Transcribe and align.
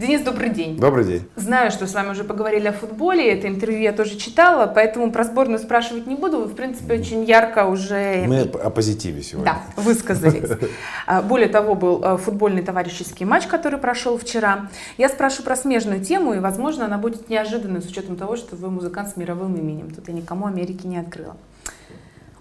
Денис, 0.00 0.22
добрый 0.22 0.48
день. 0.48 0.78
Добрый 0.78 1.04
день. 1.04 1.28
Знаю, 1.36 1.70
что 1.70 1.86
с 1.86 1.92
вами 1.92 2.12
уже 2.12 2.24
поговорили 2.24 2.68
о 2.68 2.72
футболе, 2.72 3.30
это 3.34 3.48
интервью 3.48 3.80
я 3.80 3.92
тоже 3.92 4.16
читала, 4.16 4.66
поэтому 4.66 5.12
про 5.12 5.24
сборную 5.24 5.58
спрашивать 5.58 6.06
не 6.06 6.14
буду. 6.14 6.38
Вы, 6.38 6.46
в 6.46 6.54
принципе, 6.54 6.94
очень 6.94 7.22
ярко 7.24 7.66
уже... 7.66 8.24
Мы 8.26 8.40
о 8.40 8.70
позитиве 8.70 9.22
сегодня. 9.22 9.52
Да, 9.52 9.82
высказались. 9.82 10.48
А, 11.06 11.22
более 11.22 11.48
того, 11.48 11.74
был 11.74 12.02
э, 12.02 12.16
футбольный 12.18 12.62
товарищеский 12.62 13.26
матч, 13.26 13.46
который 13.46 13.78
прошел 13.78 14.16
вчера. 14.16 14.70
Я 14.96 15.08
спрошу 15.08 15.42
про 15.42 15.56
смежную 15.56 16.02
тему, 16.02 16.34
и, 16.34 16.38
возможно, 16.38 16.84
она 16.84 16.98
будет 16.98 17.28
неожиданной 17.28 17.82
с 17.82 17.86
учетом 17.86 18.16
того, 18.16 18.36
что 18.36 18.54
вы 18.54 18.70
музыкант 18.70 19.10
с 19.10 19.16
мировым 19.16 19.56
именем. 19.56 19.90
Тут 19.90 20.08
я 20.08 20.14
никому 20.14 20.46
Америки 20.46 20.86
не 20.86 20.98
открыла. 20.98 21.36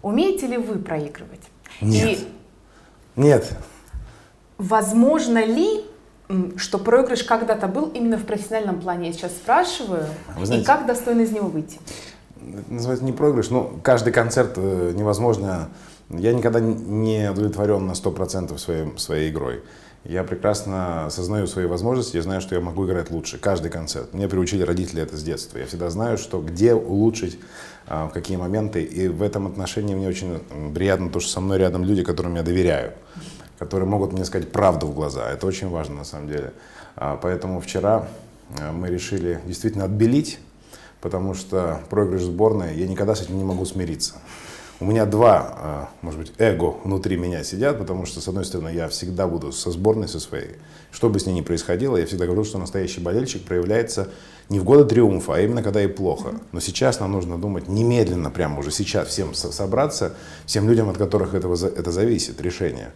Умеете 0.02 0.48
ли 0.48 0.58
вы 0.58 0.76
проигрывать? 0.80 1.42
Нет. 1.82 2.20
И 2.20 2.28
Нет. 3.16 3.52
Возможно 4.58 5.44
ли, 5.44 5.84
что 6.58 6.78
проигрыш 6.78 7.24
когда-то 7.24 7.68
был 7.68 7.90
именно 7.90 8.18
в 8.18 8.26
профессиональном 8.26 8.82
плане? 8.82 9.08
Я 9.08 9.14
сейчас 9.14 9.32
спрашиваю. 9.32 10.06
Вы 10.38 10.46
знаете, 10.46 10.64
и 10.64 10.66
как 10.66 10.86
достойно 10.86 11.22
из 11.22 11.32
него 11.32 11.48
выйти? 11.48 11.80
Это 12.42 12.72
называется 12.72 13.06
не 13.06 13.12
проигрыш, 13.12 13.50
но 13.50 13.80
каждый 13.84 14.14
концерт 14.14 14.54
э, 14.56 14.94
невозможно. 14.96 15.70
Я 16.10 16.34
никогда 16.34 16.60
не 16.60 17.30
удовлетворен 17.32 17.86
на 17.86 17.92
100% 17.92 18.58
своей, 18.58 18.98
своей 18.98 19.32
игрой. 19.32 19.62
Я 20.06 20.24
прекрасно 20.24 21.08
осознаю 21.08 21.46
свои 21.46 21.66
возможности, 21.66 22.16
я 22.16 22.22
знаю, 22.22 22.40
что 22.42 22.56
я 22.56 22.62
могу 22.62 22.86
играть 22.86 23.12
лучше. 23.12 23.38
Каждый 23.38 23.70
концерт. 23.70 24.14
Мне 24.14 24.30
приучили 24.30 24.64
родители 24.64 25.02
это 25.02 25.18
с 25.18 25.24
детства. 25.24 25.58
Я 25.58 25.66
всегда 25.66 25.90
знаю, 25.90 26.18
что 26.18 26.42
где 26.42 26.74
улучшить, 26.74 27.38
а, 27.86 28.08
в 28.08 28.14
какие 28.14 28.38
моменты. 28.38 28.82
И 28.82 29.08
в 29.08 29.22
этом 29.22 29.46
отношении 29.46 29.96
мне 29.96 30.08
очень 30.08 30.40
приятно 30.74 31.10
то, 31.10 31.20
что 31.20 31.30
со 31.30 31.42
мной 31.42 31.58
рядом 31.58 31.84
люди, 31.84 32.04
которым 32.04 32.36
я 32.36 32.44
доверяю, 32.44 32.94
которые 33.60 33.88
могут 33.88 34.14
мне 34.14 34.24
сказать 34.24 34.52
правду 34.52 34.88
в 34.88 34.96
глаза. 34.96 35.30
Это 35.30 35.46
очень 35.46 35.70
важно 35.70 35.96
на 35.96 36.06
самом 36.06 36.30
деле. 36.30 36.54
А, 36.96 37.20
поэтому 37.22 37.60
вчера 37.60 38.08
а, 38.58 38.72
мы 38.72 38.88
решили 38.88 39.40
действительно 39.46 39.84
отбелить, 39.84 40.40
потому 41.02 41.34
что 41.34 41.82
проигрыш 41.90 42.24
сборной, 42.24 42.76
я 42.76 42.88
никогда 42.88 43.16
с 43.16 43.22
этим 43.22 43.38
не 43.38 43.44
могу 43.44 43.66
смириться. 43.66 44.16
У 44.80 44.86
меня 44.86 45.06
два, 45.06 45.56
а, 45.58 45.90
может 46.02 46.22
быть, 46.22 46.32
эго 46.38 46.74
внутри 46.86 47.18
меня 47.18 47.44
сидят, 47.44 47.78
потому 47.78 48.06
что, 48.06 48.22
с 48.22 48.28
одной 48.30 48.46
стороны, 48.46 48.70
я 48.70 48.88
всегда 48.88 49.28
буду 49.28 49.52
со 49.52 49.72
сборной, 49.72 50.08
со 50.08 50.22
своей. 50.22 50.56
Что 50.90 51.10
бы 51.10 51.20
с 51.20 51.26
ней 51.26 51.34
ни 51.34 51.42
происходило, 51.42 51.98
я 51.98 52.06
всегда 52.06 52.28
говорю, 52.28 52.46
что 52.46 52.60
настоящий 52.60 53.02
болельщик 53.02 53.44
проявляется 53.44 54.08
не 54.48 54.62
в 54.62 54.64
годы 54.64 54.86
триумфа, 54.86 55.36
а 55.36 55.42
именно 55.42 55.62
когда 55.62 55.84
и 55.84 55.88
плохо. 55.88 56.36
Но 56.54 56.62
сейчас 56.62 57.02
нам 57.02 57.12
нужно 57.12 57.38
думать 57.38 57.68
немедленно, 57.68 58.32
прямо 58.32 58.60
уже 58.60 58.72
сейчас 58.72 59.10
всем 59.10 59.34
собраться, 59.34 60.16
всем 60.46 60.70
людям, 60.70 60.88
от 60.88 60.98
которых 60.98 61.34
этого, 61.34 61.56
это 61.68 61.92
зависит, 61.92 62.40
решение. 62.40 62.94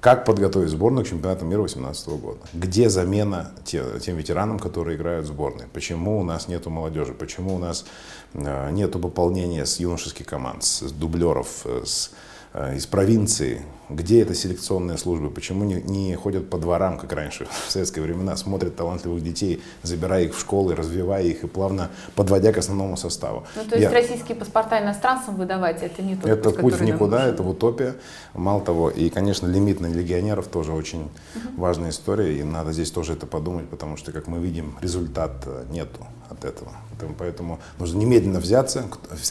Как 0.00 0.24
подготовить 0.24 0.70
сборную 0.70 1.04
к 1.04 1.08
чемпионату 1.08 1.44
мира 1.44 1.58
2018 1.58 2.08
года? 2.08 2.38
Где 2.54 2.88
замена 2.88 3.52
те, 3.64 3.84
тем 4.00 4.16
ветеранам, 4.16 4.58
которые 4.58 4.96
играют 4.96 5.26
в 5.26 5.28
сборной? 5.28 5.66
Почему 5.74 6.18
у 6.18 6.24
нас 6.24 6.48
нету 6.48 6.70
молодежи? 6.70 7.12
Почему 7.12 7.56
у 7.56 7.58
нас 7.58 7.84
э, 8.32 8.70
нету 8.70 8.98
пополнения 8.98 9.66
с 9.66 9.78
юношеских 9.78 10.24
команд, 10.24 10.64
с 10.64 10.90
дублеров, 10.90 11.66
э, 11.66 11.82
с 11.84 12.12
из 12.54 12.86
провинции, 12.86 13.62
где 13.88 14.22
это 14.22 14.34
селекционные 14.34 14.98
службы, 14.98 15.30
почему 15.30 15.64
не, 15.64 15.74
не 15.74 16.16
ходят 16.16 16.50
по 16.50 16.58
дворам, 16.58 16.98
как 16.98 17.12
раньше, 17.12 17.46
в 17.66 17.70
советские 17.70 18.04
времена, 18.04 18.36
смотрят 18.36 18.76
талантливых 18.76 19.22
детей, 19.22 19.62
забирая 19.82 20.24
их 20.24 20.34
в 20.34 20.40
школы, 20.40 20.74
развивая 20.74 21.22
их 21.22 21.44
и 21.44 21.46
плавно 21.46 21.90
подводя 22.14 22.52
к 22.52 22.58
основному 22.58 22.96
составу. 22.96 23.44
Ну, 23.56 23.64
то 23.64 23.76
есть 23.76 23.90
Я... 23.90 23.90
российские 23.90 24.36
паспорта 24.36 24.82
иностранцам 24.82 25.36
выдавать, 25.36 25.82
это 25.82 26.02
не 26.02 26.16
тот 26.16 26.30
Это 26.30 26.50
путь, 26.50 26.78
путь 26.78 26.80
никуда, 26.80 27.26
это 27.26 27.42
в 27.42 27.48
утопия. 27.50 27.94
Мало 28.34 28.60
того, 28.62 28.90
и, 28.90 29.10
конечно, 29.10 29.46
лимит 29.46 29.80
на 29.80 29.86
легионеров 29.86 30.48
тоже 30.48 30.72
очень 30.72 31.02
угу. 31.02 31.10
важная 31.56 31.90
история, 31.90 32.38
и 32.38 32.42
надо 32.42 32.72
здесь 32.72 32.90
тоже 32.90 33.12
это 33.12 33.26
подумать, 33.26 33.68
потому 33.68 33.96
что, 33.96 34.12
как 34.12 34.26
мы 34.26 34.38
видим, 34.38 34.76
результат 34.80 35.44
э, 35.46 35.64
нету 35.70 36.06
от 36.30 36.44
этого. 36.44 36.72
Поэтому 37.18 37.58
нужно 37.78 37.98
немедленно 37.98 38.40
взяться, 38.40 38.84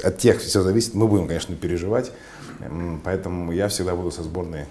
от 0.03 0.17
тех 0.17 0.41
все 0.41 0.61
зависит, 0.61 0.93
мы 0.93 1.07
будем, 1.07 1.27
конечно, 1.27 1.55
переживать, 1.55 2.11
Поэтому 3.03 3.51
я 3.51 3.67
всегда 3.67 3.95
буду 3.95 4.11
со 4.11 4.23
сборной 4.23 4.65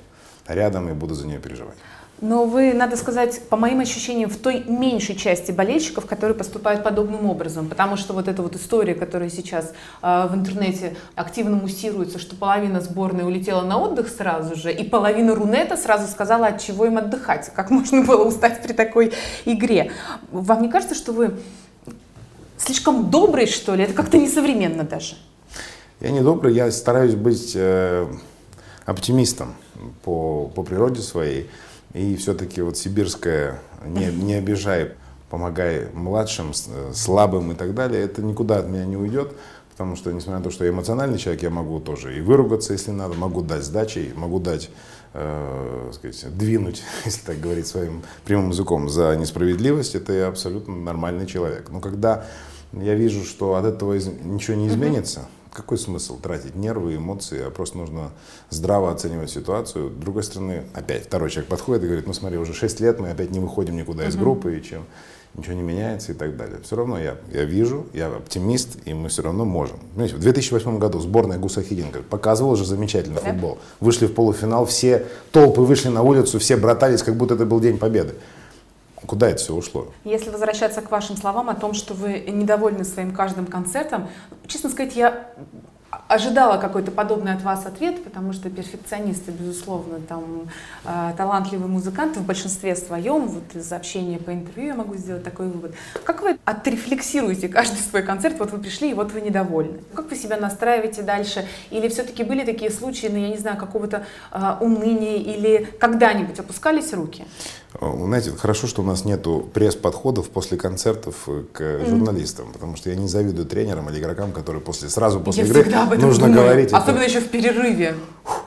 рядом 0.46 0.88
и 0.88 0.92
буду 0.92 1.14
за 1.14 1.26
нее 1.26 1.38
переживать. 1.38 1.76
Но 2.20 2.46
вы, 2.46 2.72
надо 2.72 2.96
сказать, 2.96 3.40
по 3.48 3.56
моим 3.56 3.78
ощущениям, 3.78 4.28
в 4.28 4.38
той 4.38 4.64
меньшей 4.64 5.14
части 5.14 5.52
болельщиков, 5.52 6.04
которые 6.04 6.36
поступают 6.36 6.82
подобным 6.82 7.26
образом. 7.26 7.68
Потому 7.68 7.96
что 7.96 8.12
вот 8.12 8.26
эта 8.26 8.42
вот 8.42 8.56
история, 8.56 8.96
которая 8.96 9.30
сейчас 9.30 9.72
э, 10.02 10.28
в 10.28 10.34
интернете 10.34 10.96
активно 11.14 11.54
муссируется, 11.54 12.18
что 12.18 12.34
половина 12.34 12.80
сборной 12.80 13.24
улетела 13.24 13.62
на 13.62 13.78
отдых 13.78 14.08
сразу 14.08 14.56
же, 14.56 14.72
и 14.72 14.82
половина 14.82 15.36
Рунета 15.36 15.76
сразу 15.76 16.08
сказала, 16.08 16.48
от 16.48 16.60
чего 16.60 16.86
им 16.86 16.98
отдыхать, 16.98 17.52
как 17.54 17.70
можно 17.70 18.02
было 18.02 18.24
устать 18.24 18.62
при 18.64 18.72
такой 18.72 19.12
игре. 19.44 19.92
Вам 20.32 20.62
не 20.62 20.68
кажется, 20.68 20.96
что 20.96 21.12
вы 21.12 21.38
слишком 22.68 23.10
добрый, 23.10 23.46
что 23.46 23.74
ли? 23.74 23.84
Это 23.84 23.94
как-то 23.94 24.18
несовременно 24.18 24.84
даже. 24.84 25.16
Я 26.00 26.10
не 26.10 26.20
добрый, 26.20 26.54
я 26.54 26.70
стараюсь 26.70 27.14
быть 27.14 27.52
э, 27.54 28.06
оптимистом 28.84 29.54
по, 30.04 30.50
по 30.54 30.62
природе 30.62 31.00
своей. 31.00 31.48
И 31.94 32.14
все-таки 32.16 32.60
вот 32.60 32.76
сибирская 32.76 33.58
не, 33.86 34.06
не 34.12 34.34
обижай, 34.34 34.92
помогай 35.30 35.88
младшим, 35.94 36.52
слабым 36.92 37.52
и 37.52 37.54
так 37.54 37.74
далее, 37.74 38.02
это 38.02 38.22
никуда 38.22 38.58
от 38.58 38.68
меня 38.68 38.84
не 38.84 38.96
уйдет. 38.96 39.32
Потому 39.70 39.96
что, 39.96 40.12
несмотря 40.12 40.38
на 40.38 40.44
то, 40.44 40.50
что 40.50 40.64
я 40.64 40.70
эмоциональный 40.70 41.18
человек, 41.18 41.42
я 41.44 41.50
могу 41.50 41.80
тоже 41.80 42.18
и 42.18 42.20
выругаться, 42.20 42.72
если 42.72 42.90
надо, 42.90 43.14
могу 43.14 43.42
дать 43.42 43.62
сдачи, 43.62 44.12
могу 44.14 44.40
дать, 44.40 44.70
э, 45.14 45.90
сказать, 45.94 46.36
двинуть, 46.36 46.82
если 47.04 47.24
так 47.24 47.40
говорить 47.40 47.66
своим 47.66 48.02
прямым 48.24 48.50
языком, 48.50 48.90
за 48.90 49.16
несправедливость. 49.16 49.94
Это 49.94 50.12
я 50.12 50.26
абсолютно 50.26 50.76
нормальный 50.76 51.26
человек. 51.26 51.70
Но 51.70 51.80
когда 51.80 52.26
я 52.72 52.94
вижу, 52.94 53.24
что 53.24 53.54
от 53.54 53.64
этого 53.64 53.94
ничего 53.94 54.56
не 54.56 54.68
изменится, 54.68 55.26
какой 55.52 55.78
смысл 55.78 56.18
тратить 56.18 56.54
нервы, 56.54 56.96
эмоции, 56.96 57.42
а 57.46 57.50
просто 57.50 57.78
нужно 57.78 58.10
здраво 58.50 58.92
оценивать 58.92 59.30
ситуацию. 59.30 59.90
С 59.90 60.00
другой 60.00 60.22
стороны, 60.22 60.64
опять 60.74 61.04
второй 61.04 61.30
человек 61.30 61.50
подходит 61.50 61.84
и 61.84 61.86
говорит, 61.86 62.06
ну 62.06 62.12
смотри, 62.12 62.38
уже 62.38 62.52
6 62.52 62.80
лет 62.80 63.00
мы 63.00 63.10
опять 63.10 63.30
не 63.30 63.40
выходим 63.40 63.76
никуда 63.76 64.06
из 64.06 64.16
группы, 64.16 64.56
и 64.56 64.62
чем 64.62 64.84
ничего 65.34 65.54
не 65.54 65.62
меняется 65.62 66.12
и 66.12 66.14
так 66.14 66.36
далее. 66.36 66.58
Все 66.62 66.76
равно 66.76 66.98
я, 66.98 67.16
я 67.32 67.44
вижу, 67.44 67.86
я 67.92 68.08
оптимист, 68.08 68.78
и 68.84 68.94
мы 68.94 69.08
все 69.08 69.22
равно 69.22 69.44
можем. 69.44 69.78
Понимаете, 69.92 70.16
в 70.16 70.20
2008 70.20 70.78
году 70.78 71.00
сборная 71.00 71.38
Гуса 71.38 71.62
Хидинга 71.62 72.02
показывала 72.02 72.56
же 72.56 72.64
замечательный 72.64 73.20
футбол. 73.20 73.58
Вышли 73.80 74.06
в 74.06 74.14
полуфинал, 74.14 74.66
все 74.66 75.06
толпы 75.32 75.60
вышли 75.60 75.88
на 75.88 76.02
улицу, 76.02 76.38
все 76.38 76.56
братались, 76.56 77.02
как 77.02 77.16
будто 77.16 77.34
это 77.34 77.46
был 77.46 77.60
День 77.60 77.78
Победы. 77.78 78.14
Куда 79.06 79.28
это 79.28 79.38
все 79.38 79.54
ушло? 79.54 79.92
Если 80.04 80.30
возвращаться 80.30 80.82
к 80.82 80.90
вашим 80.90 81.16
словам 81.16 81.50
о 81.50 81.54
том, 81.54 81.74
что 81.74 81.94
вы 81.94 82.20
недовольны 82.20 82.84
своим 82.84 83.14
каждым 83.14 83.46
концертом, 83.46 84.08
честно 84.46 84.70
сказать, 84.70 84.96
я 84.96 85.28
ожидала 86.08 86.58
какой-то 86.58 86.90
подобный 86.90 87.34
от 87.34 87.42
вас 87.42 87.66
ответ, 87.66 88.02
потому 88.02 88.32
что 88.32 88.48
перфекционисты, 88.50 89.30
безусловно, 89.30 90.00
там 90.00 90.48
э, 90.84 91.12
талантливые 91.16 91.68
музыканты 91.68 92.20
в 92.20 92.24
большинстве 92.24 92.74
своем, 92.74 93.28
вот 93.28 93.54
из 93.54 93.70
общения 93.72 94.18
по 94.18 94.32
интервью 94.32 94.68
я 94.68 94.74
могу 94.74 94.96
сделать 94.96 95.22
такой 95.22 95.48
вывод. 95.48 95.74
Как 96.04 96.22
вы 96.22 96.38
отрефлексируете 96.44 97.48
каждый 97.48 97.78
свой 97.78 98.02
концерт, 98.02 98.38
вот 98.38 98.50
вы 98.50 98.58
пришли 98.58 98.90
и 98.90 98.94
вот 98.94 99.12
вы 99.12 99.20
недовольны? 99.20 99.78
Как 99.94 100.10
вы 100.10 100.16
себя 100.16 100.38
настраиваете 100.38 101.02
дальше? 101.02 101.46
Или 101.70 101.88
все-таки 101.88 102.24
были 102.24 102.44
такие 102.44 102.70
случаи, 102.70 103.08
ну 103.08 103.18
я 103.18 103.28
не 103.28 103.38
знаю, 103.38 103.58
какого-то 103.58 104.06
э, 104.32 104.54
уныния 104.60 105.16
или 105.16 105.68
когда-нибудь 105.78 106.38
опускались 106.38 106.92
руки? 106.94 107.26
Знаете, 107.80 108.32
хорошо, 108.32 108.66
что 108.66 108.80
у 108.80 108.84
нас 108.84 109.04
нету 109.04 109.48
пресс-подходов 109.52 110.30
после 110.30 110.56
концертов 110.56 111.28
к 111.52 111.80
журналистам, 111.86 112.46
mm-hmm. 112.46 112.52
потому 112.54 112.76
что 112.76 112.88
я 112.88 112.96
не 112.96 113.08
завидую 113.08 113.46
тренерам 113.46 113.90
или 113.90 114.00
игрокам, 114.00 114.32
которые 114.32 114.62
после, 114.62 114.88
сразу 114.88 115.20
после 115.20 115.44
я 115.44 115.50
игры 115.50 115.64
нужно 116.06 116.26
думаю. 116.26 116.42
говорить. 116.42 116.72
Особенно 116.72 117.02
это... 117.02 117.10
еще 117.10 117.20
в 117.20 117.28
перерыве. 117.28 117.94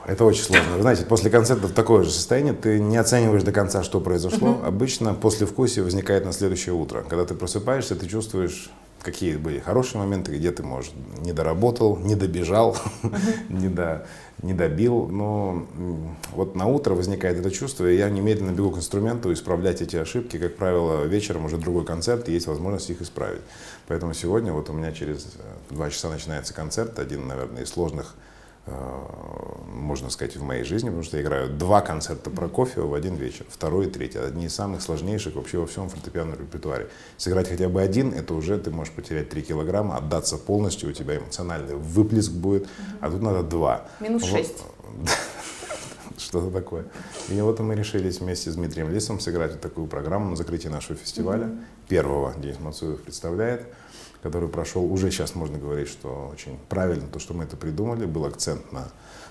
Это 0.06 0.24
очень 0.24 0.42
сложно. 0.42 0.76
Вы 0.76 0.82
знаете, 0.82 1.04
после 1.04 1.30
концерта 1.30 1.68
такое 1.68 2.04
же 2.04 2.10
состояние, 2.10 2.54
ты 2.54 2.80
не 2.80 2.96
оцениваешь 2.96 3.42
до 3.42 3.52
конца, 3.52 3.82
что 3.82 4.00
произошло. 4.00 4.60
Обычно 4.64 5.14
после 5.14 5.46
вкуса 5.46 5.82
возникает 5.82 6.24
на 6.24 6.32
следующее 6.32 6.74
утро. 6.74 7.04
Когда 7.08 7.24
ты 7.24 7.34
просыпаешься, 7.34 7.94
ты 7.94 8.06
чувствуешь 8.06 8.70
какие 9.02 9.36
были 9.36 9.58
хорошие 9.58 10.00
моменты, 10.00 10.36
где 10.36 10.50
ты, 10.50 10.62
может, 10.62 10.92
не 11.20 11.32
доработал, 11.32 11.96
не 11.96 12.14
добежал, 12.14 12.76
не, 13.48 13.68
до, 13.68 14.06
не 14.42 14.54
добил. 14.54 15.08
Но 15.08 15.66
вот 16.32 16.54
на 16.54 16.66
утро 16.66 16.94
возникает 16.94 17.38
это 17.38 17.50
чувство, 17.50 17.90
и 17.90 17.96
я 17.96 18.08
немедленно 18.08 18.52
бегу 18.52 18.70
к 18.70 18.78
инструменту 18.78 19.32
исправлять 19.32 19.82
эти 19.82 19.96
ошибки. 19.96 20.38
Как 20.38 20.56
правило, 20.56 21.04
вечером 21.04 21.44
уже 21.44 21.58
другой 21.58 21.84
концерт, 21.84 22.28
и 22.28 22.32
есть 22.32 22.46
возможность 22.46 22.90
их 22.90 23.02
исправить. 23.02 23.42
Поэтому 23.88 24.14
сегодня 24.14 24.52
вот 24.52 24.70
у 24.70 24.72
меня 24.72 24.92
через 24.92 25.24
э, 25.24 25.74
два 25.74 25.90
часа 25.90 26.08
начинается 26.08 26.54
концерт, 26.54 26.98
один, 26.98 27.26
наверное, 27.26 27.62
из 27.62 27.70
сложных 27.70 28.14
можно 28.66 30.08
сказать, 30.10 30.36
в 30.36 30.42
моей 30.42 30.62
жизни, 30.62 30.88
потому 30.88 31.02
что 31.02 31.16
я 31.16 31.22
играю 31.24 31.50
два 31.50 31.80
концерта 31.80 32.30
про 32.30 32.48
кофе 32.48 32.82
в 32.82 32.94
один 32.94 33.16
вечер, 33.16 33.44
второй 33.48 33.86
и 33.86 33.90
третий. 33.90 34.18
Одни 34.18 34.46
из 34.46 34.54
самых 34.54 34.82
сложнейших 34.82 35.34
вообще 35.34 35.58
во 35.58 35.66
всем 35.66 35.88
фортепианном 35.88 36.38
репертуаре. 36.38 36.88
Сыграть 37.16 37.48
хотя 37.48 37.68
бы 37.68 37.82
один, 37.82 38.12
это 38.12 38.34
уже 38.34 38.58
ты 38.58 38.70
можешь 38.70 38.92
потерять 38.92 39.30
три 39.30 39.42
килограмма, 39.42 39.96
отдаться 39.96 40.38
полностью, 40.38 40.90
у 40.90 40.92
тебя 40.92 41.16
эмоциональный 41.16 41.74
выплеск 41.74 42.30
будет, 42.30 42.68
а 43.00 43.10
тут 43.10 43.20
надо 43.20 43.42
два. 43.42 43.88
Минус 43.98 44.24
шесть. 44.24 44.62
что-то 46.18 46.50
такое. 46.50 46.84
И 47.28 47.40
вот 47.40 47.58
мы 47.60 47.74
решились 47.74 48.20
вместе 48.20 48.50
с 48.50 48.54
Дмитрием 48.54 48.90
Лисом 48.90 49.20
сыграть 49.20 49.52
вот 49.52 49.60
такую 49.60 49.86
программу 49.86 50.30
на 50.30 50.36
закрытии 50.36 50.68
нашего 50.68 50.94
фестиваля. 50.94 51.50
Первого 51.88 52.32
Денис 52.38 52.60
Мацуев 52.60 53.02
представляет, 53.02 53.66
который 54.22 54.48
прошел, 54.48 54.90
уже 54.90 55.10
сейчас 55.10 55.34
можно 55.34 55.58
говорить, 55.58 55.88
что 55.88 56.30
очень 56.32 56.58
правильно 56.68 57.08
то, 57.08 57.18
что 57.18 57.34
мы 57.34 57.44
это 57.44 57.56
придумали. 57.56 58.06
Был 58.06 58.24
акцент 58.24 58.72
на 58.72 58.88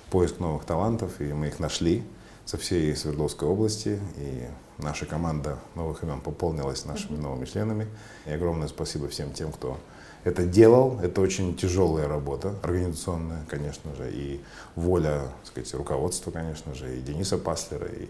поиск 0.10 0.40
новых 0.40 0.66
талантов, 0.66 1.22
и 1.22 1.32
мы 1.34 1.48
их 1.48 1.60
нашли 1.60 2.04
со 2.46 2.58
всей 2.58 2.96
Свердловской 2.96 3.48
области. 3.48 4.00
И 4.18 4.44
наша 4.78 5.06
команда 5.06 5.58
новых 5.76 6.04
имен 6.04 6.20
пополнилась 6.20 6.86
нашими 6.86 7.18
новыми 7.18 7.46
членами. 7.46 7.88
И 8.26 8.32
огромное 8.32 8.68
спасибо 8.68 9.08
всем 9.08 9.32
тем, 9.32 9.52
кто 9.54 9.78
это 10.24 10.46
делал. 10.46 11.00
Это 11.02 11.22
очень 11.22 11.56
тяжелая 11.56 12.08
работа, 12.08 12.56
организационная, 12.62 13.46
конечно 13.48 13.96
же, 13.96 14.12
и 14.12 14.42
воля, 14.76 15.30
так 15.40 15.48
сказать, 15.48 15.74
руководства, 15.74 16.32
конечно 16.32 16.76
же, 16.76 16.98
и 16.98 17.02
Дениса 17.02 17.38
Паслера, 17.38 17.88
и 17.88 18.08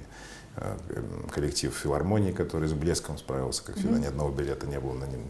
коллектив 1.32 1.74
филармонии, 1.74 2.32
который 2.32 2.68
с 2.68 2.74
блеском 2.74 3.18
справился, 3.18 3.64
как 3.64 3.78
всегда, 3.78 3.98
ни 3.98 4.06
одного 4.06 4.32
билета 4.32 4.68
не 4.68 4.80
было 4.80 4.94
на, 4.94 5.06
ним, 5.06 5.22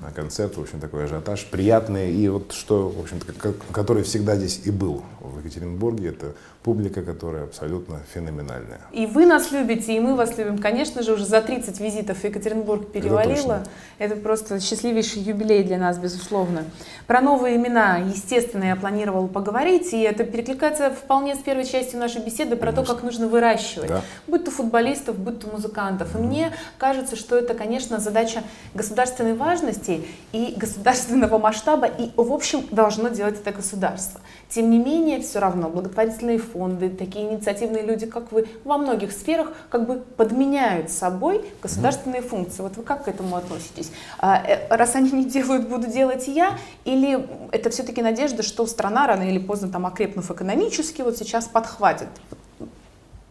на 0.00 0.10
концерт, 0.12 0.56
в 0.56 0.60
общем, 0.60 0.80
такой 0.80 1.04
ажиотаж 1.04 1.46
приятный, 1.46 2.12
и 2.12 2.28
вот 2.28 2.52
что, 2.52 2.88
в 2.88 3.00
общем-то, 3.00 3.54
который 3.72 4.04
всегда 4.04 4.36
здесь 4.36 4.62
и 4.64 4.70
был 4.70 5.02
в 5.20 5.38
Екатеринбурге, 5.38 6.10
это 6.10 6.34
публика, 6.62 7.02
которая 7.02 7.44
абсолютно 7.44 8.00
феноменальная. 8.12 8.80
И 8.92 9.06
вы 9.06 9.24
нас 9.24 9.50
любите, 9.50 9.96
и 9.96 10.00
мы 10.00 10.14
вас 10.14 10.36
любим. 10.36 10.58
Конечно 10.58 11.02
же, 11.02 11.14
уже 11.14 11.24
за 11.24 11.40
30 11.40 11.80
визитов 11.80 12.18
в 12.18 12.24
Екатеринбург 12.24 12.92
перевалило. 12.92 13.64
Это, 13.98 14.14
это 14.14 14.16
просто 14.20 14.60
счастливейший 14.60 15.22
юбилей 15.22 15.64
для 15.64 15.78
нас, 15.78 15.98
безусловно. 15.98 16.64
Про 17.06 17.22
новые 17.22 17.56
имена, 17.56 17.96
естественно, 17.98 18.64
я 18.64 18.76
планировала 18.76 19.26
поговорить, 19.26 19.92
и 19.94 20.00
это 20.00 20.24
перекликается 20.24 20.90
вполне 20.90 21.34
с 21.34 21.38
первой 21.38 21.64
частью 21.64 21.98
нашей 21.98 22.22
беседы 22.22 22.56
про 22.56 22.72
Конечно. 22.72 22.84
то, 22.84 22.94
как 22.94 23.02
нужно 23.04 23.28
выращивать. 23.28 23.88
Да. 23.88 24.02
Будь 24.26 24.44
то 24.44 24.50
футболистов, 24.60 25.18
будь 25.18 25.40
то 25.40 25.48
музыкантов. 25.48 26.14
И 26.14 26.18
мне 26.18 26.52
кажется, 26.78 27.16
что 27.16 27.36
это, 27.36 27.54
конечно, 27.54 27.98
задача 27.98 28.42
государственной 28.74 29.34
важности 29.34 30.04
и 30.32 30.54
государственного 30.56 31.38
масштаба, 31.38 31.86
и, 31.86 32.10
в 32.16 32.32
общем, 32.32 32.66
должно 32.70 33.08
делать 33.08 33.40
это 33.40 33.52
государство. 33.52 34.20
Тем 34.48 34.70
не 34.70 34.78
менее, 34.78 35.20
все 35.20 35.38
равно 35.38 35.68
благотворительные 35.68 36.38
фонды, 36.38 36.90
такие 36.90 37.24
инициативные 37.30 37.84
люди, 37.84 38.06
как 38.06 38.32
вы, 38.32 38.48
во 38.64 38.78
многих 38.78 39.12
сферах 39.12 39.52
как 39.70 39.86
бы 39.86 39.96
подменяют 40.16 40.90
собой 40.90 41.44
государственные 41.62 42.20
функции. 42.20 42.62
Вот 42.62 42.76
вы 42.76 42.82
как 42.82 43.04
к 43.04 43.08
этому 43.08 43.36
относитесь? 43.36 43.92
А, 44.18 44.42
э, 44.44 44.66
раз 44.74 44.96
они 44.96 45.12
не 45.12 45.24
делают, 45.24 45.68
буду 45.68 45.86
делать 45.86 46.26
я? 46.28 46.58
Или 46.84 47.26
это 47.52 47.70
все-таки 47.70 48.02
надежда, 48.02 48.42
что 48.42 48.66
страна 48.66 49.06
рано 49.06 49.22
или 49.22 49.38
поздно, 49.38 49.68
там, 49.68 49.86
окрепнув 49.86 50.30
экономически, 50.30 51.02
вот 51.02 51.16
сейчас 51.16 51.46
подхватит? 51.46 52.08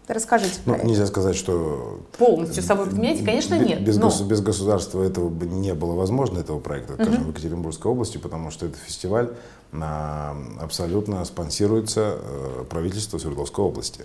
Расскажите. 0.10 0.60
Ну, 0.66 0.76
нельзя 0.84 1.06
сказать, 1.06 1.36
что... 1.36 2.00
Полностью 2.18 2.64
собой 2.64 2.88
подменяете? 2.88 3.24
Конечно, 3.24 3.54
нет. 3.60 3.84
Без, 3.84 3.98
но... 3.98 4.12
без 4.26 4.42
государства 4.42 5.04
этого 5.04 5.30
бы 5.30 5.46
не 5.46 5.76
было 5.76 5.94
возможно, 5.94 6.40
этого 6.40 6.60
проекта, 6.60 6.96
скажем, 6.96 7.14
uh 7.14 7.26
в 7.26 7.30
Екатеринбургской 7.30 7.92
области, 7.92 8.18
потому 8.18 8.50
что 8.50 8.66
это 8.66 8.76
фестиваль 8.80 9.30
а, 9.72 10.36
абсолютно 10.60 11.24
спонсируется 11.26 12.18
э, 12.18 12.64
правительством 12.68 13.20
Свердловской 13.20 13.64
области. 13.64 14.04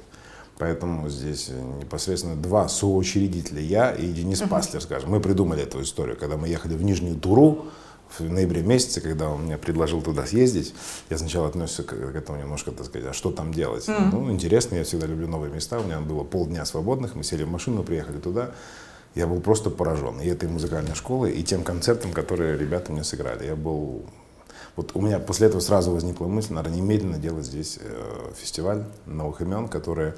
Поэтому 0.58 1.08
здесь 1.08 1.50
непосредственно 1.80 2.36
два 2.36 2.68
соучредителя, 2.68 3.62
я 3.62 3.90
и 3.90 4.06
Денис 4.12 4.42
uh 4.42 4.48
Паслер, 4.48 4.82
скажем. 4.82 5.10
Мы 5.10 5.20
придумали 5.20 5.62
эту 5.62 5.80
историю, 5.80 6.18
когда 6.18 6.36
мы 6.36 6.48
ехали 6.48 6.74
в 6.74 6.82
Нижнюю 6.82 7.16
Туру, 7.16 7.64
в 8.18 8.30
ноябре 8.30 8.62
месяце, 8.62 9.00
когда 9.00 9.28
он 9.28 9.42
мне 9.42 9.58
предложил 9.58 10.02
туда 10.02 10.26
съездить, 10.26 10.74
я 11.10 11.18
сначала 11.18 11.48
отнесся 11.48 11.82
к, 11.82 11.88
к 11.88 12.16
этому 12.16 12.38
немножко, 12.38 12.70
так 12.72 12.86
сказать, 12.86 13.08
а 13.08 13.12
что 13.12 13.30
там 13.30 13.52
делать? 13.52 13.88
Mm-hmm. 13.88 14.08
Ну, 14.12 14.30
интересно, 14.30 14.76
я 14.76 14.84
всегда 14.84 15.06
люблю 15.06 15.26
новые 15.28 15.52
места, 15.52 15.78
у 15.78 15.84
меня 15.84 16.00
было 16.00 16.24
полдня 16.24 16.64
свободных, 16.64 17.14
мы 17.14 17.24
сели 17.24 17.44
в 17.44 17.50
машину, 17.50 17.82
приехали 17.82 18.18
туда, 18.18 18.52
я 19.14 19.26
был 19.26 19.40
просто 19.40 19.70
поражен 19.70 20.20
и 20.20 20.26
этой 20.26 20.48
музыкальной 20.48 20.94
школой, 20.94 21.32
и 21.32 21.42
тем 21.42 21.62
концертом, 21.62 22.12
которые 22.12 22.58
ребята 22.58 22.92
мне 22.92 23.04
сыграли. 23.04 23.46
Я 23.46 23.56
был... 23.56 24.04
Вот 24.76 24.90
у 24.94 25.00
меня 25.00 25.20
после 25.20 25.46
этого 25.46 25.60
сразу 25.60 25.92
возникла 25.92 26.26
мысль, 26.26 26.52
наверное, 26.52 26.78
немедленно 26.78 27.18
делать 27.18 27.46
здесь 27.46 27.78
э, 27.80 28.32
фестиваль 28.36 28.84
новых 29.06 29.40
имен, 29.40 29.68
которые 29.68 30.16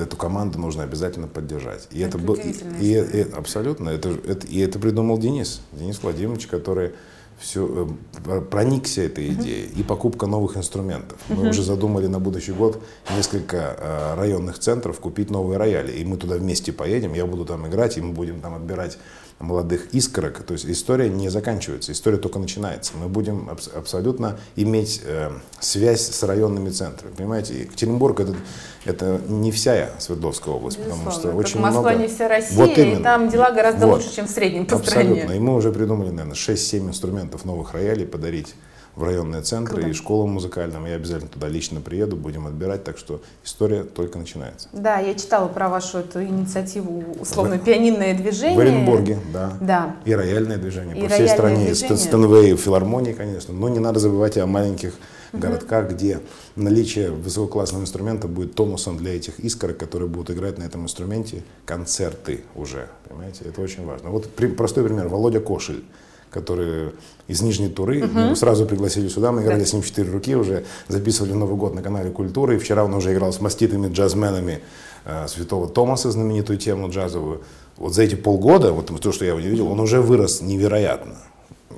эту 0.00 0.16
команду 0.16 0.58
нужно 0.58 0.82
обязательно 0.82 1.28
поддержать. 1.28 1.88
И 1.90 2.00
это, 2.00 2.18
это 2.18 2.26
был 2.26 2.34
и, 2.34 2.52
и, 2.80 2.92
и 2.94 3.30
абсолютно 3.32 3.90
это, 3.90 4.10
это 4.10 4.46
и 4.46 4.58
это 4.60 4.78
придумал 4.78 5.18
Денис, 5.18 5.60
Денис 5.72 6.02
Владимирович, 6.02 6.46
который 6.46 6.92
все 7.40 7.88
э, 8.26 8.40
проникся 8.42 9.02
этой 9.02 9.28
идеей 9.28 9.66
uh-huh. 9.66 9.80
и 9.80 9.82
покупка 9.82 10.26
новых 10.26 10.58
инструментов. 10.58 11.18
Uh-huh. 11.28 11.36
Мы 11.36 11.48
уже 11.48 11.62
задумали 11.62 12.06
на 12.06 12.20
будущий 12.20 12.52
год 12.52 12.82
несколько 13.16 13.56
э, 13.56 14.14
районных 14.14 14.58
центров 14.58 15.00
купить 15.00 15.30
новые 15.30 15.56
рояли, 15.56 15.92
и 15.92 16.04
мы 16.04 16.18
туда 16.18 16.36
вместе 16.36 16.72
поедем, 16.72 17.14
я 17.14 17.24
буду 17.24 17.46
там 17.46 17.66
играть, 17.66 17.96
и 17.96 18.02
мы 18.02 18.12
будем 18.12 18.40
там 18.40 18.54
отбирать 18.54 18.98
молодых 19.40 19.88
искорок. 19.92 20.42
То 20.42 20.52
есть 20.52 20.66
история 20.66 21.08
не 21.08 21.30
заканчивается, 21.30 21.92
история 21.92 22.18
только 22.18 22.38
начинается. 22.38 22.92
Мы 23.00 23.08
будем 23.08 23.48
аб- 23.50 23.76
абсолютно 23.76 24.38
иметь 24.54 25.00
э, 25.04 25.30
связь 25.58 26.02
с 26.02 26.22
районными 26.22 26.68
центрами. 26.68 27.12
Понимаете, 27.14 27.60
Екатеринбург 27.62 28.20
это, 28.20 28.36
это 28.84 29.20
не 29.28 29.50
вся 29.50 29.90
Свердловская 29.98 30.54
область, 30.54 30.78
Безусловно. 30.78 31.04
потому 31.04 31.20
что 31.20 31.28
как 31.30 31.38
очень 31.38 31.60
Москва 31.60 31.90
много... 31.90 31.96
не 31.96 32.08
вся 32.08 32.28
Россия, 32.28 32.56
вот 32.56 32.78
и 32.78 32.96
там 32.96 33.30
дела 33.30 33.50
гораздо 33.50 33.86
вот. 33.86 33.96
лучше, 33.96 34.14
чем 34.14 34.26
в 34.26 34.30
среднем 34.30 34.66
по 34.66 34.76
Абсолютно. 34.76 35.16
стране. 35.16 35.36
И 35.36 35.40
мы 35.40 35.54
уже 35.54 35.72
придумали, 35.72 36.10
наверное, 36.10 36.34
6-7 36.34 36.88
инструментов 36.88 37.46
новых 37.46 37.72
роялей 37.72 38.06
подарить 38.06 38.54
в 38.96 39.04
районные 39.04 39.42
центры 39.42 39.76
Круто. 39.76 39.88
и 39.88 39.92
школам 39.92 40.30
музыкальным. 40.30 40.86
Я 40.86 40.96
обязательно 40.96 41.30
туда 41.30 41.48
лично 41.48 41.80
приеду, 41.80 42.16
будем 42.16 42.46
отбирать, 42.46 42.84
так 42.84 42.98
что 42.98 43.22
история 43.44 43.84
только 43.84 44.18
начинается. 44.18 44.68
Да, 44.72 44.98
я 44.98 45.14
читала 45.14 45.48
про 45.48 45.68
вашу 45.68 45.98
эту 45.98 46.22
инициативу, 46.22 47.04
условно, 47.20 47.56
в... 47.56 47.64
пианинное 47.64 48.14
движение. 48.14 48.56
В 48.56 48.60
Оренбурге, 48.60 49.18
да. 49.32 49.52
да. 49.60 49.96
И 50.04 50.14
рояльное 50.14 50.58
движение. 50.58 50.96
И 50.96 51.02
По 51.02 51.08
всей 51.08 51.28
стране. 51.28 51.74
Стэнвей, 51.74 52.56
филармонии, 52.56 53.12
конечно. 53.12 53.54
Но 53.54 53.68
не 53.68 53.78
надо 53.78 54.00
забывать 54.00 54.36
о 54.38 54.46
маленьких 54.46 54.94
угу. 55.32 55.42
городках, 55.42 55.90
где 55.90 56.20
наличие 56.56 57.10
высококлассного 57.10 57.82
инструмента 57.82 58.28
будет 58.28 58.54
тонусом 58.54 58.96
для 58.96 59.14
этих 59.14 59.38
искорок, 59.40 59.78
которые 59.78 60.08
будут 60.08 60.30
играть 60.30 60.58
на 60.58 60.64
этом 60.64 60.84
инструменте 60.84 61.42
концерты 61.64 62.42
уже. 62.54 62.88
Понимаете, 63.08 63.44
это 63.44 63.60
очень 63.60 63.84
важно. 63.86 64.10
Вот 64.10 64.28
при, 64.30 64.48
простой 64.48 64.84
пример. 64.84 65.08
Володя 65.08 65.40
Кошель 65.40 65.84
который 66.30 66.92
из 67.28 67.42
Нижней 67.42 67.68
Туры. 67.68 68.04
Угу. 68.04 68.18
Мы 68.18 68.36
сразу 68.36 68.66
пригласили 68.66 69.08
сюда, 69.08 69.32
мы 69.32 69.42
играли 69.42 69.60
да. 69.60 69.66
с 69.66 69.72
ним 69.72 69.82
в 69.82 69.86
четыре 69.86 70.10
руки, 70.10 70.34
уже 70.34 70.64
записывали 70.88 71.32
Новый 71.32 71.56
год 71.56 71.74
на 71.74 71.82
канале 71.82 72.10
Культуры. 72.10 72.56
И 72.56 72.58
вчера 72.58 72.84
он 72.84 72.94
уже 72.94 73.12
играл 73.12 73.32
с 73.32 73.40
маститыми 73.40 73.92
джазменами 73.92 74.60
э, 75.04 75.26
Святого 75.28 75.68
Томаса, 75.68 76.10
знаменитую 76.10 76.58
тему 76.58 76.88
джазовую. 76.88 77.42
Вот 77.76 77.94
за 77.94 78.02
эти 78.02 78.14
полгода, 78.14 78.72
вот 78.72 78.86
то, 79.00 79.12
что 79.12 79.24
я 79.24 79.30
его 79.30 79.40
не 79.40 79.48
видел, 79.48 79.68
он 79.68 79.80
уже 79.80 80.00
вырос 80.00 80.40
невероятно. 80.40 81.16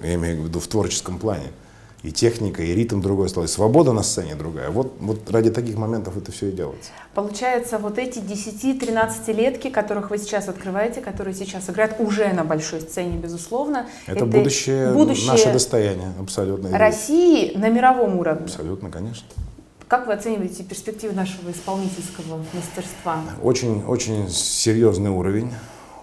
Я 0.02 0.14
имею 0.14 0.42
в 0.42 0.47
виду 0.47 0.61
в 0.61 0.66
творческом 0.66 1.18
плане 1.18 1.50
и 2.02 2.11
техника, 2.11 2.62
и 2.62 2.75
ритм 2.75 3.00
другой 3.00 3.28
стал, 3.28 3.44
и 3.44 3.47
свобода 3.47 3.92
на 3.92 4.02
сцене 4.02 4.35
другая. 4.35 4.71
Вот, 4.71 4.94
вот 5.00 5.30
ради 5.30 5.50
таких 5.50 5.76
моментов 5.76 6.16
это 6.16 6.32
все 6.32 6.49
и 6.49 6.52
делается. 6.52 6.90
Получается, 7.14 7.78
вот 7.78 7.99
эти 7.99 8.18
10-13-летки, 8.18 9.71
которых 9.71 10.11
вы 10.11 10.18
сейчас 10.18 10.49
открываете, 10.49 11.00
которые 11.00 11.35
сейчас 11.35 11.71
играют 11.71 11.97
уже 12.00 12.32
на 12.32 12.44
большой 12.44 12.80
сцене, 12.80 13.18
безусловно. 13.18 13.87
Это, 14.06 14.16
это 14.16 14.26
будущее, 14.26 14.92
будущее 14.92 15.30
наше 15.30 15.52
достояние, 15.52 16.12
абсолютно. 16.21 16.76
России 16.76 17.56
на 17.56 17.68
мировом 17.68 18.18
уровне. 18.18 18.44
Абсолютно, 18.44 18.90
конечно. 18.90 19.26
Как 19.87 20.06
вы 20.06 20.14
оцениваете 20.14 20.64
перспективы 20.64 21.12
нашего 21.12 21.50
исполнительского 21.50 22.42
мастерства? 22.54 23.21
Очень, 23.42 23.85
очень 23.85 24.28
серьезный 24.30 25.11
уровень 25.11 25.52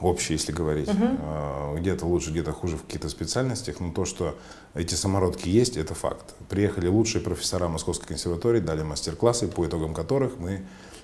общий, 0.02 0.34
если 0.34 0.52
говорить. 0.52 0.90
Угу. 0.90 1.78
Где-то 1.80 2.06
лучше, 2.06 2.32
где-то 2.32 2.52
хуже 2.52 2.78
в 2.78 2.84
каких-то 2.84 3.10
специальностях, 3.10 3.80
но 3.80 3.92
то, 3.92 4.06
что 4.06 4.38
эти 4.74 4.96
самородки 4.96 5.50
есть, 5.50 5.78
это 5.78 5.94
факт. 5.94 6.36
Приехали 6.50 6.88
лучшие 6.88 7.22
профессора 7.22 7.68
Московской 7.68 8.08
консерватории, 8.08 8.60
дали 8.60 8.84
мастер-классы, 8.84 9.48
по 9.48 9.66
итогам 9.66 9.94
которых 9.94 10.40
мы 10.40 10.62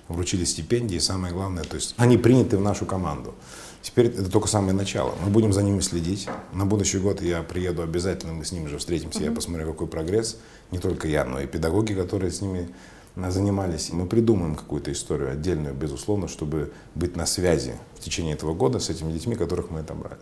вручили 0.08 0.44
стипендии, 0.44 0.96
и 0.96 1.00
самое 1.00 1.34
главное, 1.34 1.64
то 1.64 1.74
есть 1.74 1.94
они 1.96 2.16
приняты 2.16 2.56
в 2.56 2.60
нашу 2.60 2.86
команду. 2.86 3.34
Теперь 3.82 4.06
это 4.06 4.30
только 4.30 4.48
самое 4.48 4.72
начало. 4.72 5.14
Мы 5.24 5.30
будем 5.30 5.52
за 5.52 5.62
ними 5.62 5.80
следить. 5.80 6.28
На 6.52 6.64
будущий 6.64 6.98
год 6.98 7.22
я 7.22 7.42
приеду 7.42 7.82
обязательно, 7.82 8.32
мы 8.32 8.44
с 8.44 8.52
ними 8.52 8.66
же 8.66 8.78
встретимся, 8.78 9.20
mm-hmm. 9.20 9.24
я 9.24 9.32
посмотрю, 9.32 9.66
какой 9.66 9.86
прогресс. 9.86 10.38
Не 10.70 10.78
только 10.78 11.06
я, 11.06 11.24
но 11.24 11.40
и 11.40 11.46
педагоги, 11.46 11.92
которые 11.92 12.30
с 12.32 12.40
ними 12.40 12.68
занимались. 13.16 13.92
Мы 13.92 14.06
придумаем 14.06 14.56
какую-то 14.56 14.92
историю 14.92 15.30
отдельную, 15.30 15.74
безусловно, 15.74 16.28
чтобы 16.28 16.72
быть 16.94 17.16
на 17.16 17.26
связи 17.26 17.74
течение 18.06 18.34
этого 18.34 18.54
года 18.54 18.78
с 18.78 18.88
этими 18.88 19.12
детьми, 19.12 19.34
которых 19.34 19.70
мы 19.70 19.80
отобрали. 19.80 20.20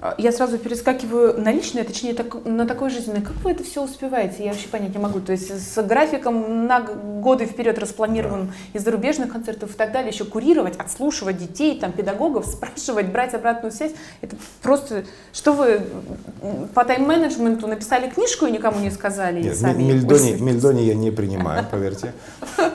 А, 0.00 0.14
я 0.16 0.30
сразу 0.30 0.58
перескакиваю 0.58 1.40
на 1.40 1.50
личное, 1.50 1.82
точнее 1.82 2.14
так, 2.14 2.44
на 2.44 2.66
такое 2.66 2.88
жизненное. 2.88 3.20
Как 3.20 3.34
вы 3.42 3.50
это 3.50 3.64
все 3.64 3.82
успеваете? 3.82 4.44
Я 4.44 4.52
вообще 4.52 4.68
понять 4.68 4.94
не 4.94 4.98
могу. 4.98 5.18
То 5.18 5.32
есть 5.32 5.50
с 5.50 5.82
графиком 5.82 6.66
на 6.66 6.80
годы 6.80 7.46
вперед 7.46 7.78
распланирован 7.78 8.46
да. 8.46 8.78
из 8.78 8.84
зарубежных 8.84 9.32
концертов 9.32 9.74
и 9.74 9.76
так 9.76 9.90
далее, 9.90 10.12
еще 10.12 10.24
курировать, 10.24 10.76
отслушивать 10.76 11.38
детей, 11.38 11.78
там, 11.80 11.90
педагогов, 11.90 12.46
спрашивать, 12.52 13.06
брать 13.06 13.34
обратную 13.34 13.72
связь. 13.72 13.92
Это 14.20 14.36
просто... 14.62 15.04
Что 15.32 15.52
вы 15.52 15.80
по 16.74 16.84
тайм-менеджменту 16.84 17.66
написали 17.66 18.08
книжку 18.08 18.46
и 18.46 18.52
никому 18.52 18.78
не 18.78 18.92
сказали? 18.92 19.42
Нет, 19.42 19.56
сами 19.56 19.82
мельдони, 19.82 20.36
мельдони 20.40 20.82
я 20.82 20.94
не 20.94 21.10
принимаю, 21.10 21.66
поверьте. 21.70 22.12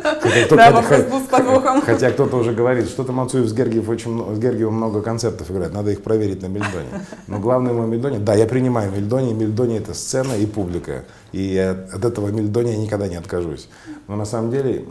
Да, 0.50 0.72
вопрос 0.72 1.04
был 1.04 1.20
с 1.20 1.28
подвохом. 1.28 1.82
Хотя 1.82 2.12
кто-то 2.12 2.38
уже 2.38 2.54
говорит, 2.54 2.88
что-то 2.88 3.12
Мацуев 3.12 3.48
с 3.48 3.54
Гергиев 3.54 3.88
очень 3.90 4.36
с 4.36 4.40
Гергиевым 4.40 4.76
много 4.76 5.02
концертов 5.02 5.50
играет, 5.52 5.74
надо 5.74 5.92
их 5.92 6.04
проверить 6.04 6.42
на 6.42 6.48
мельдоне. 6.48 6.88
Но 7.28 7.40
главное 7.40 7.74
мой 7.74 7.88
Мельдони, 7.88 8.18
да, 8.18 8.34
я 8.34 8.46
принимаю 8.46 8.92
Мельдони, 8.92 9.34
Мельдони 9.34 9.78
это 9.78 9.94
сцена 9.94 10.34
и 10.34 10.46
публика. 10.46 11.06
И 11.32 11.58
от 11.58 12.06
этого 12.06 12.30
Мельдони 12.30 12.72
я 12.72 12.78
никогда 12.78 13.08
не 13.08 13.16
откажусь. 13.16 13.68
Но 14.08 14.16
на 14.16 14.26
самом 14.26 14.52
деле, 14.52 14.86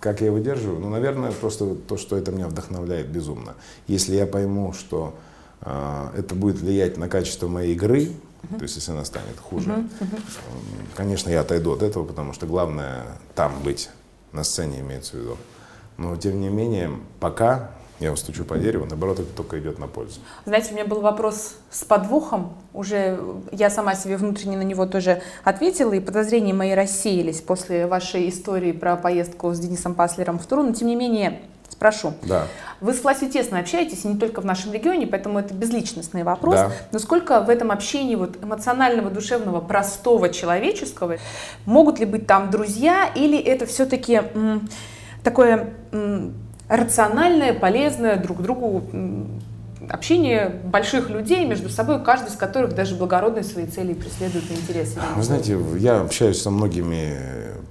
как 0.00 0.20
я 0.20 0.28
его 0.28 0.38
держу? 0.38 0.78
Ну, 0.78 0.88
наверное, 0.88 1.32
просто 1.32 1.74
то, 1.74 1.96
что 1.96 2.16
это 2.16 2.30
меня 2.30 2.48
вдохновляет 2.48 3.08
безумно. 3.08 3.54
Если 3.86 4.14
я 4.14 4.26
пойму, 4.26 4.72
что 4.72 5.14
э, 5.62 6.08
это 6.16 6.34
будет 6.34 6.60
влиять 6.60 6.96
на 6.96 7.08
качество 7.08 7.48
моей 7.48 7.74
игры, 7.74 8.10
то 8.50 8.62
есть 8.62 8.76
если 8.76 8.92
она 8.92 9.04
станет 9.04 9.38
хуже, 9.40 9.70
uh-huh. 9.70 9.90
Uh-huh. 10.00 10.20
конечно, 10.94 11.28
я 11.28 11.40
отойду 11.40 11.72
от 11.72 11.82
этого, 11.82 12.04
потому 12.04 12.32
что 12.32 12.46
главное 12.46 13.04
там 13.34 13.52
быть, 13.64 13.90
на 14.32 14.44
сцене 14.44 14.80
имеется 14.80 15.16
в 15.16 15.20
виду. 15.20 15.36
Но 15.96 16.16
тем 16.16 16.40
не 16.40 16.48
менее, 16.48 16.92
пока 17.18 17.72
я 18.00 18.14
стучу 18.16 18.44
по 18.44 18.56
дереву, 18.56 18.86
наоборот, 18.86 19.18
это 19.18 19.28
только 19.34 19.58
идет 19.58 19.78
на 19.78 19.88
пользу. 19.88 20.20
Знаете, 20.44 20.70
у 20.70 20.74
меня 20.74 20.84
был 20.84 21.00
вопрос 21.00 21.56
с 21.70 21.84
подвохом. 21.84 22.54
Уже 22.72 23.18
я 23.50 23.70
сама 23.70 23.94
себе 23.94 24.16
внутренне 24.16 24.56
на 24.56 24.62
него 24.62 24.86
тоже 24.86 25.20
ответила, 25.42 25.92
и 25.92 26.00
подозрения 26.00 26.54
мои 26.54 26.74
рассеялись 26.74 27.40
после 27.40 27.86
вашей 27.86 28.28
истории 28.28 28.72
про 28.72 28.96
поездку 28.96 29.52
с 29.52 29.58
Денисом 29.58 29.94
Паслером 29.94 30.38
в 30.38 30.46
Туру. 30.46 30.62
Но, 30.62 30.72
тем 30.72 30.86
не 30.86 30.94
менее, 30.94 31.40
спрошу. 31.68 32.14
Да. 32.22 32.46
Вы 32.80 32.94
с 32.94 33.02
властью 33.02 33.30
тесно 33.30 33.58
общаетесь, 33.58 34.04
и 34.04 34.08
не 34.08 34.16
только 34.16 34.40
в 34.40 34.44
нашем 34.44 34.72
регионе, 34.72 35.08
поэтому 35.08 35.40
это 35.40 35.52
безличностный 35.52 36.22
вопрос. 36.22 36.54
Да. 36.54 36.72
Но 36.92 37.00
сколько 37.00 37.40
в 37.40 37.50
этом 37.50 37.72
общении 37.72 38.14
вот 38.14 38.42
эмоционального, 38.42 39.10
душевного, 39.10 39.60
простого, 39.60 40.28
человеческого, 40.28 41.16
могут 41.66 41.98
ли 41.98 42.06
быть 42.06 42.28
там 42.28 42.50
друзья, 42.50 43.10
или 43.14 43.38
это 43.38 43.66
все-таки 43.66 44.22
такое... 45.24 45.74
М, 45.90 46.34
рациональное, 46.68 47.54
полезное 47.54 48.16
друг 48.16 48.42
другу 48.42 48.84
общение 49.88 50.60
больших 50.64 51.08
людей 51.08 51.46
между 51.46 51.70
собой, 51.70 52.02
каждый 52.04 52.28
из 52.28 52.36
которых 52.36 52.74
даже 52.74 52.94
благородные 52.94 53.44
свои 53.44 53.66
цели 53.66 53.94
преследует 53.94 54.50
и 54.50 54.54
интересы. 54.54 55.00
Вы 55.16 55.22
знаете, 55.22 55.58
я 55.78 56.00
общаюсь 56.00 56.40
со 56.40 56.50
многими 56.50 57.16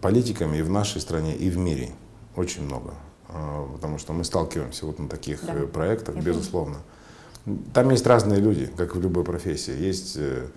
политиками 0.01 0.57
и 0.57 0.61
в 0.61 0.69
нашей 0.69 0.99
стране, 1.01 1.35
и 1.35 1.49
в 1.49 1.57
мире. 1.57 1.89
Очень 2.35 2.63
много. 2.63 2.93
А, 3.29 3.67
потому 3.73 3.97
что 3.97 4.13
мы 4.13 4.23
сталкиваемся 4.23 4.85
вот 4.85 4.99
на 4.99 5.07
таких 5.07 5.45
да. 5.45 5.53
Э, 5.53 5.67
проектах, 5.67 6.15
Я 6.15 6.21
безусловно. 6.21 6.77
Там 7.73 7.89
есть 7.89 8.05
разные 8.05 8.39
люди, 8.39 8.69
как 8.77 8.95
в 8.95 9.01
любой 9.01 9.23
профессии. 9.23 9.73
Есть 9.73 10.17
Э, 10.17 10.47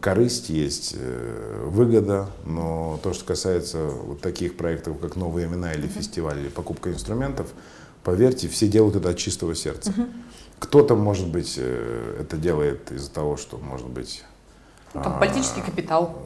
корысть, 0.00 0.48
есть 0.48 0.94
э, 0.96 1.68
выгода, 1.68 2.30
но 2.46 2.98
то, 3.02 3.12
что 3.12 3.24
касается 3.26 3.84
вот 3.84 4.20
таких 4.20 4.56
проектов, 4.56 4.98
как 4.98 5.16
«Новые 5.16 5.46
имена» 5.46 5.74
или 5.74 5.86
фестиваль, 5.86 6.38
или 6.38 6.48
покупка 6.48 6.90
инструментов, 6.90 7.48
поверьте, 8.02 8.48
все 8.48 8.68
делают 8.68 8.96
это 8.96 9.10
от 9.10 9.18
чистого 9.18 9.54
сердца. 9.54 9.92
Кто-то, 10.58 10.94
может 10.94 11.28
быть, 11.28 11.56
э, 11.58 12.18
это 12.20 12.38
делает 12.38 12.90
из-за 12.90 13.10
того, 13.10 13.36
что, 13.36 13.58
может 13.58 13.88
быть... 13.88 14.24
Ну, 14.94 15.02
там, 15.02 15.18
политический 15.18 15.60
а, 15.60 15.64
капитал. 15.64 16.22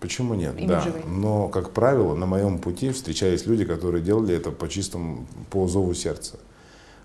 Почему 0.00 0.34
нет? 0.34 0.54
Да. 0.66 0.84
Но, 1.06 1.48
как 1.48 1.70
правило, 1.70 2.14
на 2.14 2.26
моем 2.26 2.58
пути 2.58 2.90
встречались 2.90 3.46
люди, 3.46 3.64
которые 3.64 4.02
делали 4.02 4.34
это 4.34 4.50
по 4.50 4.68
чистому, 4.68 5.26
по 5.50 5.66
зову 5.66 5.94
сердца. 5.94 6.38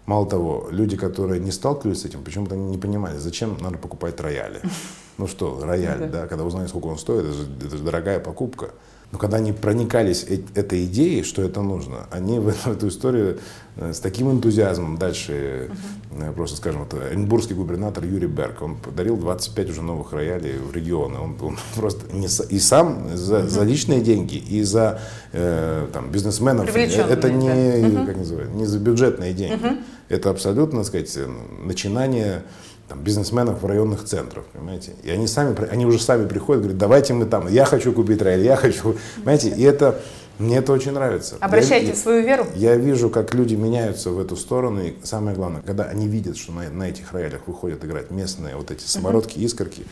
Мало 0.05 0.27
того, 0.27 0.67
люди, 0.69 0.97
которые 0.97 1.39
не 1.39 1.51
сталкивались 1.51 2.01
с 2.01 2.05
этим, 2.05 2.23
почему-то 2.23 2.55
не 2.55 2.77
понимали, 2.77 3.17
зачем 3.17 3.57
надо 3.61 3.77
покупать 3.77 4.19
рояли. 4.19 4.59
Ну 5.17 5.27
что, 5.27 5.61
рояль, 5.63 6.09
да, 6.09 6.27
когда 6.27 6.43
узнали, 6.43 6.67
сколько 6.67 6.87
он 6.87 6.97
стоит, 6.97 7.25
это 7.25 7.33
же, 7.33 7.47
это 7.65 7.77
же 7.77 7.83
дорогая 7.83 8.19
покупка. 8.19 8.71
Но 9.11 9.19
когда 9.19 9.37
они 9.37 9.53
проникались 9.53 10.25
этой 10.55 10.85
идеей, 10.85 11.23
что 11.23 11.41
это 11.41 11.61
нужно, 11.61 12.07
они 12.11 12.39
в 12.39 12.49
эту 12.67 12.87
историю 12.89 13.39
э, 13.77 13.93
с 13.93 13.99
таким 13.99 14.31
энтузиазмом 14.31 14.97
дальше, 14.97 15.69
uh-huh. 16.11 16.33
просто 16.33 16.57
скажем, 16.57 16.83
это 16.83 16.97
Оренбургский 17.05 17.55
губернатор 17.55 18.03
Юрий 18.03 18.27
Берг, 18.27 18.61
он 18.61 18.75
подарил 18.75 19.15
25 19.15 19.69
уже 19.69 19.81
новых 19.83 20.11
роялей 20.11 20.57
в 20.57 20.75
регионы. 20.75 21.19
Он, 21.19 21.37
он 21.39 21.57
просто 21.75 22.13
не, 22.13 22.27
и 22.49 22.59
сам 22.59 23.15
за, 23.15 23.37
uh-huh. 23.37 23.47
за 23.47 23.63
личные 23.63 24.01
деньги, 24.01 24.35
и 24.35 24.63
за 24.63 24.99
э, 25.31 25.87
там, 25.93 26.11
бизнесменов. 26.11 26.75
Это 26.75 27.29
не, 27.31 27.47
да. 27.47 27.55
uh-huh. 27.55 28.05
как 28.07 28.17
называется, 28.17 28.53
не 28.53 28.65
за 28.65 28.79
бюджетные 28.79 29.33
деньги. 29.33 29.63
Uh-huh. 29.63 29.83
Это 30.09 30.29
абсолютно, 30.29 30.79
так 30.79 30.87
сказать, 30.87 31.17
начинание 31.63 32.43
там, 32.87 33.01
бизнесменов 33.01 33.61
в 33.61 33.65
районных 33.65 34.03
центрах, 34.03 34.45
понимаете? 34.45 34.93
И 35.03 35.09
они 35.09 35.27
сами, 35.27 35.55
они 35.69 35.85
уже 35.85 35.99
сами 35.99 36.27
приходят, 36.27 36.61
говорят, 36.61 36.77
давайте 36.77 37.13
мы 37.13 37.25
там, 37.25 37.47
я 37.47 37.65
хочу 37.65 37.91
купить 37.93 38.21
рояль, 38.21 38.43
я 38.43 38.55
хочу, 38.55 38.95
понимаете? 39.17 39.49
И 39.49 39.63
это, 39.63 40.01
мне 40.37 40.57
это 40.57 40.71
очень 40.73 40.91
нравится. 40.91 41.37
Обращайте 41.39 41.87
я, 41.87 41.95
свою 41.95 42.23
веру. 42.25 42.45
Я 42.55 42.75
вижу, 42.75 43.09
как 43.09 43.33
люди 43.33 43.55
меняются 43.55 44.11
в 44.11 44.19
эту 44.19 44.35
сторону, 44.35 44.83
и 44.83 44.93
самое 45.03 45.35
главное, 45.35 45.61
когда 45.61 45.85
они 45.85 46.07
видят, 46.07 46.37
что 46.37 46.51
на, 46.51 46.69
на 46.69 46.89
этих 46.89 47.11
роялях 47.11 47.41
выходят 47.47 47.83
играть 47.83 48.11
местные 48.11 48.55
вот 48.55 48.71
эти 48.71 48.83
самородки, 48.83 49.39
искорки, 49.39 49.85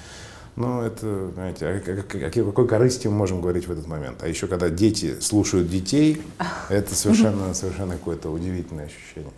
ну, 0.55 0.83
это, 0.83 1.31
знаете, 1.33 1.65
о, 1.65 1.69
о, 1.69 2.27
о 2.27 2.45
какой 2.45 2.67
корысти 2.67 3.07
мы 3.07 3.13
можем 3.15 3.41
говорить 3.41 3.67
в 3.67 3.71
этот 3.71 3.87
момент? 3.87 4.21
А 4.21 4.27
еще, 4.27 4.45
когда 4.45 4.69
дети 4.69 5.19
слушают 5.19 5.67
детей, 5.67 6.21
это 6.69 6.93
совершенно, 6.93 7.55
совершенно 7.55 7.93
какое-то 7.93 8.29
удивительное 8.29 8.85
ощущение. 8.85 9.33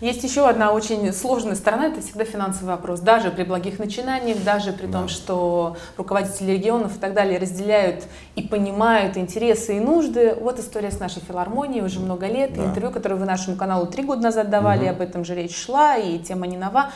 Есть 0.00 0.22
еще 0.24 0.48
одна 0.48 0.72
очень 0.72 1.12
сложная 1.12 1.54
сторона, 1.54 1.86
это 1.86 2.02
всегда 2.02 2.24
финансовый 2.24 2.68
вопрос. 2.68 3.00
Даже 3.00 3.30
при 3.30 3.44
благих 3.44 3.78
начинаниях, 3.78 4.42
даже 4.44 4.72
при 4.72 4.86
да. 4.86 4.98
том, 4.98 5.08
что 5.08 5.76
руководители 5.96 6.52
регионов 6.52 6.96
и 6.96 7.00
так 7.00 7.14
далее 7.14 7.38
разделяют 7.38 8.04
и 8.34 8.42
понимают 8.42 9.16
интересы 9.16 9.78
и 9.78 9.80
нужды. 9.80 10.36
Вот 10.38 10.58
история 10.58 10.90
с 10.90 11.00
нашей 11.00 11.22
филармонией 11.22 11.84
уже 11.84 12.00
много 12.00 12.26
лет. 12.26 12.52
Да. 12.54 12.66
Интервью, 12.66 12.90
которое 12.90 13.14
вы 13.14 13.24
нашему 13.24 13.56
каналу 13.56 13.86
три 13.86 14.02
года 14.04 14.22
назад 14.22 14.50
давали, 14.50 14.84
угу. 14.84 14.90
об 14.90 15.00
этом 15.00 15.24
же 15.24 15.34
речь 15.34 15.56
шла, 15.56 15.96
и 15.96 16.18
тема 16.18 16.46
не 16.46 16.58
нова. 16.58 16.90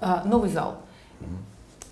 А, 0.00 0.22
новый 0.24 0.48
зал. 0.48 0.76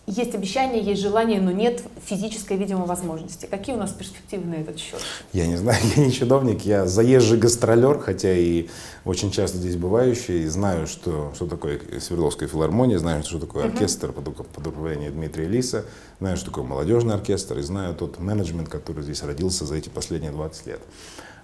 Есть 0.06 0.36
обещание, 0.36 0.80
есть 0.84 1.02
желание, 1.02 1.40
но 1.40 1.50
нет 1.50 1.82
физической, 2.04 2.56
видимо, 2.56 2.86
возможности. 2.86 3.46
Какие 3.46 3.74
у 3.74 3.78
нас 3.78 3.90
перспективы 3.90 4.44
на 4.44 4.54
этот 4.54 4.78
счет? 4.78 5.00
Я 5.32 5.48
не 5.48 5.56
знаю, 5.56 5.80
я 5.96 6.04
не 6.04 6.12
чиновник, 6.12 6.62
я 6.62 6.86
заезжий 6.86 7.38
гастролер, 7.38 7.98
хотя 7.98 8.32
и 8.32 8.68
очень 9.04 9.32
часто 9.32 9.58
здесь 9.58 9.74
бывающий, 9.74 10.46
знаю, 10.46 10.86
что, 10.86 11.32
что 11.34 11.46
такое 11.48 11.80
Свердловская 11.98 12.48
филармония, 12.48 12.98
знаю, 12.98 13.24
что 13.24 13.40
такое 13.40 13.64
оркестр 13.64 14.12
под, 14.12 14.46
под 14.46 14.66
управлением 14.66 15.12
Дмитрия 15.14 15.48
Лиса, 15.48 15.84
знаю, 16.20 16.36
что 16.36 16.46
такое 16.46 16.62
молодежный 16.62 17.14
оркестр, 17.14 17.58
и 17.58 17.62
знаю 17.62 17.96
тот 17.96 18.20
менеджмент, 18.20 18.68
который 18.68 19.02
здесь 19.02 19.24
родился 19.24 19.66
за 19.66 19.74
эти 19.74 19.88
последние 19.88 20.30
20 20.30 20.66
лет. 20.66 20.80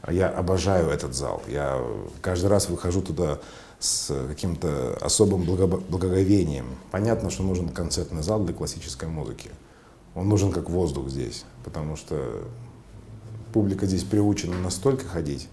Я 0.08 0.28
обожаю 0.28 0.88
этот 0.88 1.14
зал. 1.14 1.42
Я 1.48 1.80
каждый 2.20 2.46
раз 2.46 2.68
выхожу 2.68 3.02
туда 3.02 3.38
с 3.82 4.26
каким-то 4.28 4.96
особым 5.00 5.42
благоговением. 5.42 6.66
Понятно, 6.92 7.30
что 7.30 7.42
нужен 7.42 7.68
концертный 7.68 8.22
зал 8.22 8.44
для 8.44 8.54
классической 8.54 9.08
музыки. 9.08 9.50
Он 10.14 10.28
нужен 10.28 10.52
как 10.52 10.70
воздух 10.70 11.08
здесь, 11.08 11.44
потому 11.64 11.96
что 11.96 12.44
публика 13.52 13.86
здесь 13.86 14.04
приучена 14.04 14.56
настолько 14.60 15.06
ходить 15.06 15.48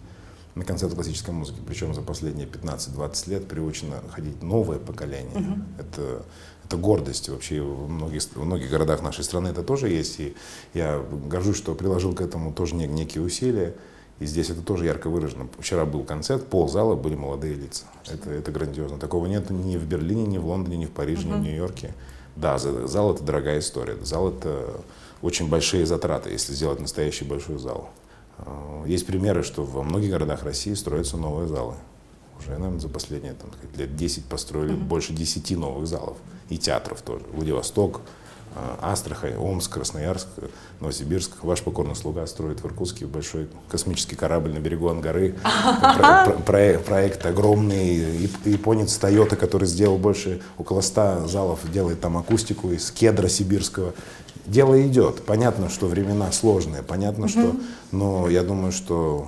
на 0.54 0.64
концерты 0.64 0.96
классической 0.96 1.32
музыки, 1.32 1.60
причем 1.66 1.96
за 1.96 2.02
последние 2.02 2.48
15-20 2.48 3.30
лет 3.30 3.48
приучено 3.48 4.02
ходить 4.12 4.44
новое 4.44 4.78
поколение. 4.78 5.36
Uh-huh. 5.36 5.62
Это, 5.80 6.26
это 6.66 6.78
гордость 6.78 7.30
вообще 7.30 7.62
в 7.62 7.90
многих, 7.90 8.22
в 8.22 8.44
многих 8.44 8.70
городах 8.70 9.02
нашей 9.02 9.24
страны 9.24 9.48
это 9.48 9.64
тоже 9.64 9.90
есть, 9.90 10.20
и 10.20 10.36
я 10.76 11.02
горжусь, 11.26 11.58
что 11.58 11.74
приложил 11.74 12.14
к 12.14 12.22
этому 12.22 12.54
тоже 12.54 12.76
некие 12.76 13.24
усилия. 13.24 13.76
И 14.20 14.26
здесь 14.26 14.50
это 14.50 14.62
тоже 14.62 14.86
ярко 14.86 15.10
выражено. 15.10 15.48
Вчера 15.60 15.86
был 15.86 16.04
концерт, 16.04 16.46
ползала 16.48 16.96
были 16.96 17.16
молодые 17.16 17.56
лица. 17.56 17.86
Это, 18.08 18.30
это 18.32 18.52
грандиозно. 18.52 18.98
Такого 18.98 19.28
нет 19.28 19.50
ни 19.50 19.78
в 19.78 19.86
Берлине, 19.86 20.26
ни 20.26 20.38
в 20.38 20.46
Лондоне, 20.46 20.78
ни 20.78 20.86
в 20.86 20.92
Париже, 20.92 21.28
uh-huh. 21.28 21.38
ни 21.38 21.40
в 21.40 21.44
Нью-Йорке. 21.44 21.94
Да, 22.36 22.58
зал 22.58 23.14
это 23.14 23.24
дорогая 23.24 23.60
история. 23.60 23.98
Зал 24.04 24.30
это 24.30 24.82
очень 25.22 25.48
большие 25.50 25.86
затраты, 25.86 26.32
если 26.32 26.54
сделать 26.54 26.80
настоящий 26.80 27.24
большой 27.24 27.60
зал. 27.60 27.90
А, 28.38 28.84
есть 28.86 29.06
примеры, 29.06 29.44
что 29.44 29.64
во 29.64 29.84
многих 29.84 30.12
городах 30.12 30.44
России 30.44 30.74
строятся 30.74 31.16
новые 31.16 31.48
залы. 31.48 31.76
Уже, 32.40 32.52
наверное, 32.52 32.80
за 32.80 32.90
последние 32.90 33.34
там, 33.34 33.50
лет 33.78 33.96
10 33.96 34.26
построили 34.26 34.74
uh-huh. 34.74 34.84
больше 34.84 35.14
10 35.14 35.58
новых 35.58 35.88
залов. 35.88 36.18
И 36.50 36.58
театров 36.58 37.02
тоже. 37.02 37.24
Владивосток, 37.32 38.02
Астрахань, 38.82 39.36
Омск, 39.38 39.74
Красноярск, 39.74 40.28
Новосибирск. 40.80 41.32
Ваш 41.44 41.62
покорный 41.62 41.96
слуга 41.96 42.26
строит 42.28 42.62
в 42.62 42.66
Иркутске 42.66 43.06
большой 43.06 43.48
космический 43.70 44.16
корабль 44.16 44.52
на 44.54 44.60
берегу 44.60 44.90
Ангары. 44.90 45.36
Проект 46.46 47.26
огромный. 47.26 48.30
Японец 48.46 48.96
Тойота, 48.98 49.36
который 49.36 49.68
сделал 49.68 49.98
больше, 49.98 50.42
около 50.58 50.82
100 50.82 51.28
залов, 51.28 51.60
делает 51.72 52.02
там 52.02 52.18
акустику 52.18 52.72
из 52.72 52.92
кедра 52.92 53.30
сибирского. 53.30 53.94
Дело 54.46 54.82
идет. 54.86 55.24
Понятно, 55.26 55.70
что 55.70 55.88
времена 55.88 56.32
сложные, 56.32 56.82
понятно, 56.84 57.28
что... 57.28 57.56
Но 57.92 58.28
я 58.30 58.44
думаю, 58.44 58.72
что 58.72 59.28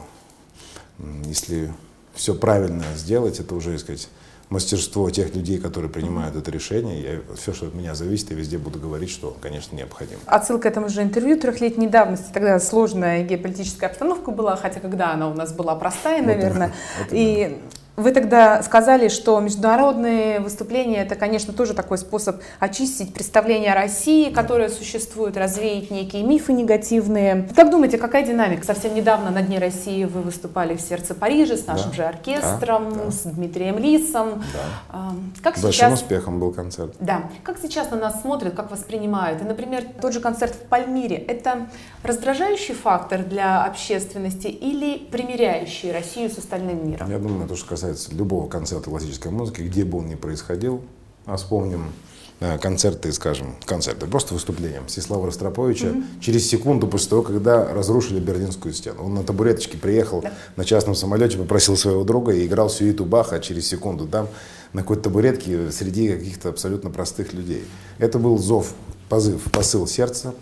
если 1.26 1.72
все 2.14 2.34
правильно 2.36 2.84
сделать, 2.96 3.40
это 3.40 3.56
уже, 3.56 3.78
сказать, 3.80 4.10
мастерство 4.52 5.10
тех 5.10 5.34
людей, 5.34 5.58
которые 5.58 5.90
принимают 5.90 6.36
это 6.36 6.52
решение. 6.52 7.02
Я, 7.02 7.36
все, 7.36 7.54
что 7.54 7.68
от 7.68 7.74
меня 7.74 7.96
зависит, 7.96 8.32
я 8.32 8.36
везде 8.36 8.58
буду 8.58 8.80
говорить, 8.80 9.10
что, 9.10 9.36
конечно, 9.42 9.76
необходимо. 9.76 10.20
Отсылка 10.26 10.64
к 10.64 10.66
этому 10.72 10.90
же 10.90 11.02
интервью 11.02 11.40
трехлетней 11.40 11.88
давности. 11.88 12.28
Тогда 12.34 12.60
сложная 12.60 13.24
геополитическая 13.24 13.90
обстановка 13.90 14.32
была, 14.32 14.58
хотя 14.58 14.82
когда 14.82 15.14
она 15.14 15.30
у 15.30 15.34
нас 15.34 15.54
была 15.54 15.74
простая, 15.76 16.22
наверное. 16.22 16.74
Вот, 16.98 17.08
это, 17.08 17.16
и 17.16 17.48
да. 17.48 17.81
Вы 17.98 18.12
тогда 18.12 18.64
сказали, 18.64 19.10
что 19.10 19.40
международные 19.42 20.40
выступления 20.40 21.02
это, 21.04 21.16
конечно, 21.16 21.54
тоже 21.54 21.74
такой 21.74 21.98
способ 21.98 22.42
очистить 22.60 23.14
представление 23.14 23.74
о 23.74 23.76
России, 23.76 24.32
которое 24.32 24.70
существует, 24.70 25.36
развеять 25.36 25.92
некие 25.92 26.24
мифы 26.24 26.54
негативные. 26.54 27.50
Как 27.54 27.70
думаете, 27.70 27.98
какая 27.98 28.26
динамика? 28.26 28.66
Совсем 28.66 28.96
недавно 28.96 29.30
на 29.30 29.42
Дне 29.42 29.60
России 29.60 30.06
вы 30.06 30.22
выступали 30.22 30.76
в 30.76 30.82
сердце 30.82 31.14
Парижа 31.14 31.58
с 31.58 31.68
нашим 31.68 31.90
да. 31.90 31.96
же 31.96 32.04
оркестром, 32.04 32.90
да, 32.92 33.06
да. 33.06 33.12
с 33.12 33.24
Дмитрием 33.24 33.78
Лисом. 33.78 34.42
Да. 34.54 35.12
Как 35.44 35.60
Большим 35.60 35.72
сейчас... 35.72 36.02
успехом 36.02 36.40
был 36.40 36.54
концерт. 36.54 36.96
Да. 37.02 37.26
Как 37.44 37.58
сейчас 37.62 37.92
на 37.92 37.98
нас 37.98 38.22
смотрят, 38.22 38.56
как 38.56 38.72
воспринимают? 38.72 39.42
И, 39.42 39.44
например, 39.44 39.84
тот 40.02 40.14
же 40.14 40.22
концерт 40.22 40.56
в 40.56 40.70
Пальмире– 40.70 41.16
это 41.28 41.68
раздражающий 42.04 42.74
фактор 42.74 43.20
для 43.24 43.66
общественности 43.66 44.48
или 44.48 44.98
примиряющий 44.98 45.92
Россию 45.92 46.30
с 46.30 46.38
остальным 46.38 46.90
миром? 46.90 47.12
Я 47.12 47.20
думаю, 47.20 47.48
то, 47.48 47.56
что 47.56 47.81
касается 47.82 48.14
любого 48.14 48.48
концерта 48.48 48.92
классической 48.92 49.32
музыки, 49.32 49.64
где 49.64 49.84
бы 49.84 49.98
он 49.98 50.08
ни 50.08 50.14
происходил, 50.14 50.82
а 51.26 51.36
вспомним 51.36 51.92
э, 52.40 52.60
концерты, 52.60 53.12
скажем, 53.12 53.56
концерты, 53.66 54.06
просто 54.06 54.36
выступления 54.36 54.82
Мстислава 54.82 55.26
Ростроповича 55.26 55.88
mm-hmm. 55.88 56.20
через 56.22 56.48
секунду 56.48 56.88
после 56.88 57.10
того, 57.10 57.24
когда 57.24 57.74
разрушили 57.74 58.20
Берлинскую 58.20 58.76
стену. 58.76 59.06
Он 59.06 59.16
на 59.16 59.24
табуреточке 59.24 59.80
приехал 59.80 60.22
да. 60.22 60.32
на 60.58 60.64
частном 60.64 60.94
самолете, 60.94 61.40
попросил 61.40 61.76
своего 61.76 62.04
друга 62.04 62.34
и 62.34 62.46
играл 62.46 62.70
сюиту 62.70 63.04
Баха 63.04 63.40
через 63.40 63.68
секунду 63.68 64.08
там 64.08 64.28
на 64.74 64.82
какой-то 64.82 65.04
табуретке 65.04 65.72
среди 65.72 66.10
каких-то 66.10 66.50
абсолютно 66.50 66.92
простых 66.92 67.34
людей. 67.34 67.64
Это 67.98 68.20
был 68.20 68.38
зов 68.38 68.76
позыв, 69.12 69.52
посыл 69.52 69.88
сердца, 69.88 70.34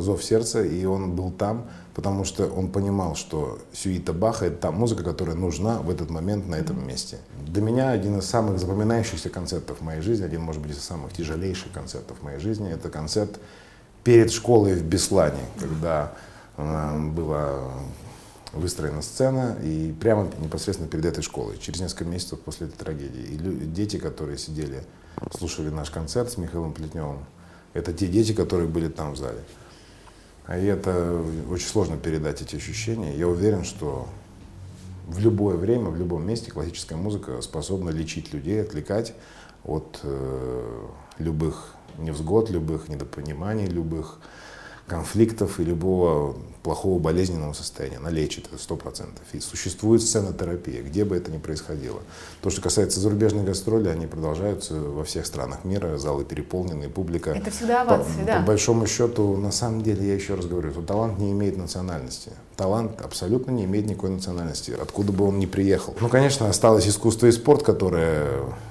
зов 0.00 0.22
сердца, 0.22 0.62
и 0.62 0.84
он 0.84 1.16
был 1.16 1.30
там, 1.30 1.66
потому 1.94 2.24
что 2.24 2.46
он 2.46 2.68
понимал, 2.68 3.16
что 3.16 3.58
сюита 3.72 4.12
Баха— 4.12 4.44
это 4.48 4.56
та 4.56 4.70
музыка, 4.70 5.02
которая 5.02 5.34
нужна 5.34 5.78
в 5.78 5.88
этот 5.88 6.10
момент 6.10 6.46
на 6.46 6.56
этом 6.56 6.86
месте. 6.86 7.16
Для 7.46 7.62
меня 7.62 7.88
один 7.90 8.18
из 8.18 8.26
самых 8.26 8.58
запоминающихся 8.58 9.30
концертов 9.30 9.78
в 9.78 9.80
моей 9.82 10.02
жизни, 10.02 10.26
один, 10.26 10.42
может 10.42 10.60
быть, 10.60 10.72
из 10.72 10.80
самых 10.80 11.14
тяжелейших 11.14 11.72
концертов 11.72 12.18
в 12.18 12.22
моей 12.22 12.38
жизни, 12.38 12.70
это 12.70 12.90
концерт 12.90 13.40
перед 14.04 14.30
школой 14.30 14.74
в 14.74 14.84
Беслане, 14.84 15.40
когда 15.58 16.12
э, 16.58 16.98
была 16.98 17.60
выстроена 18.52 19.00
сцена, 19.00 19.56
и 19.62 19.94
прямо 19.98 20.28
непосредственно 20.38 20.90
перед 20.90 21.06
этой 21.06 21.22
школой, 21.22 21.56
через 21.56 21.80
несколько 21.80 22.04
месяцев 22.04 22.38
после 22.40 22.66
этой 22.66 22.76
трагедии. 22.76 23.22
И 23.22 23.38
дети, 23.68 23.96
которые 23.96 24.36
сидели, 24.36 24.84
слушали 25.34 25.70
наш 25.70 25.88
концерт 25.88 26.30
с 26.30 26.36
Михаилом 26.36 26.74
Плетневым, 26.74 27.20
это 27.74 27.92
те 27.92 28.06
дети, 28.06 28.32
которые 28.32 28.68
были 28.68 28.88
там 28.88 29.12
в 29.12 29.16
зале. 29.16 29.40
И 30.48 30.64
это 30.64 31.22
очень 31.50 31.66
сложно 31.66 31.96
передать 31.98 32.40
эти 32.40 32.56
ощущения. 32.56 33.16
Я 33.16 33.28
уверен, 33.28 33.64
что 33.64 34.08
в 35.06 35.18
любое 35.18 35.56
время, 35.56 35.90
в 35.90 35.96
любом 35.96 36.26
месте 36.26 36.50
классическая 36.50 36.96
музыка 36.96 37.40
способна 37.42 37.90
лечить 37.90 38.32
людей, 38.32 38.62
отвлекать 38.62 39.14
от 39.64 40.00
э, 40.02 40.86
любых 41.18 41.74
невзгод, 41.98 42.50
любых 42.50 42.88
недопониманий, 42.88 43.66
любых 43.66 44.20
конфликтов 44.88 45.60
и 45.60 45.64
любого 45.64 46.36
плохого 46.62 46.98
болезненного 46.98 47.52
состояния. 47.52 47.98
Она 47.98 48.10
лечит 48.10 48.46
это 48.46 48.60
сто 48.60 48.76
процентов. 48.76 49.22
И 49.32 49.40
существует 49.40 50.02
сценотерапия, 50.02 50.82
где 50.82 51.04
бы 51.04 51.16
это 51.16 51.30
ни 51.30 51.38
происходило. 51.38 52.00
То, 52.42 52.50
что 52.50 52.60
касается 52.60 53.00
зарубежных 53.00 53.44
гастролей, 53.44 53.92
они 53.92 54.06
продолжаются 54.06 54.74
во 54.74 55.04
всех 55.04 55.26
странах 55.26 55.64
мира, 55.64 55.96
залы 55.98 56.24
переполнены, 56.24 56.88
публика. 56.88 57.30
Это 57.30 57.50
всегда 57.50 57.82
овации, 57.82 58.20
по, 58.20 58.26
да. 58.26 58.40
По 58.40 58.46
большому 58.46 58.86
счету, 58.86 59.36
на 59.36 59.52
самом 59.52 59.82
деле, 59.82 60.06
я 60.06 60.14
еще 60.14 60.34
раз 60.34 60.46
говорю, 60.46 60.72
что 60.72 60.82
талант 60.82 61.18
не 61.18 61.32
имеет 61.32 61.56
национальности. 61.56 62.32
Талант 62.56 63.00
абсолютно 63.00 63.52
не 63.52 63.64
имеет 63.64 63.86
никакой 63.86 64.10
национальности, 64.10 64.76
откуда 64.78 65.12
бы 65.12 65.26
он 65.26 65.38
ни 65.38 65.46
приехал. 65.46 65.94
Ну, 66.00 66.08
конечно, 66.08 66.48
осталось 66.48 66.88
искусство 66.88 67.26
и 67.28 67.32
спорт, 67.32 67.62
которые, 67.62 68.26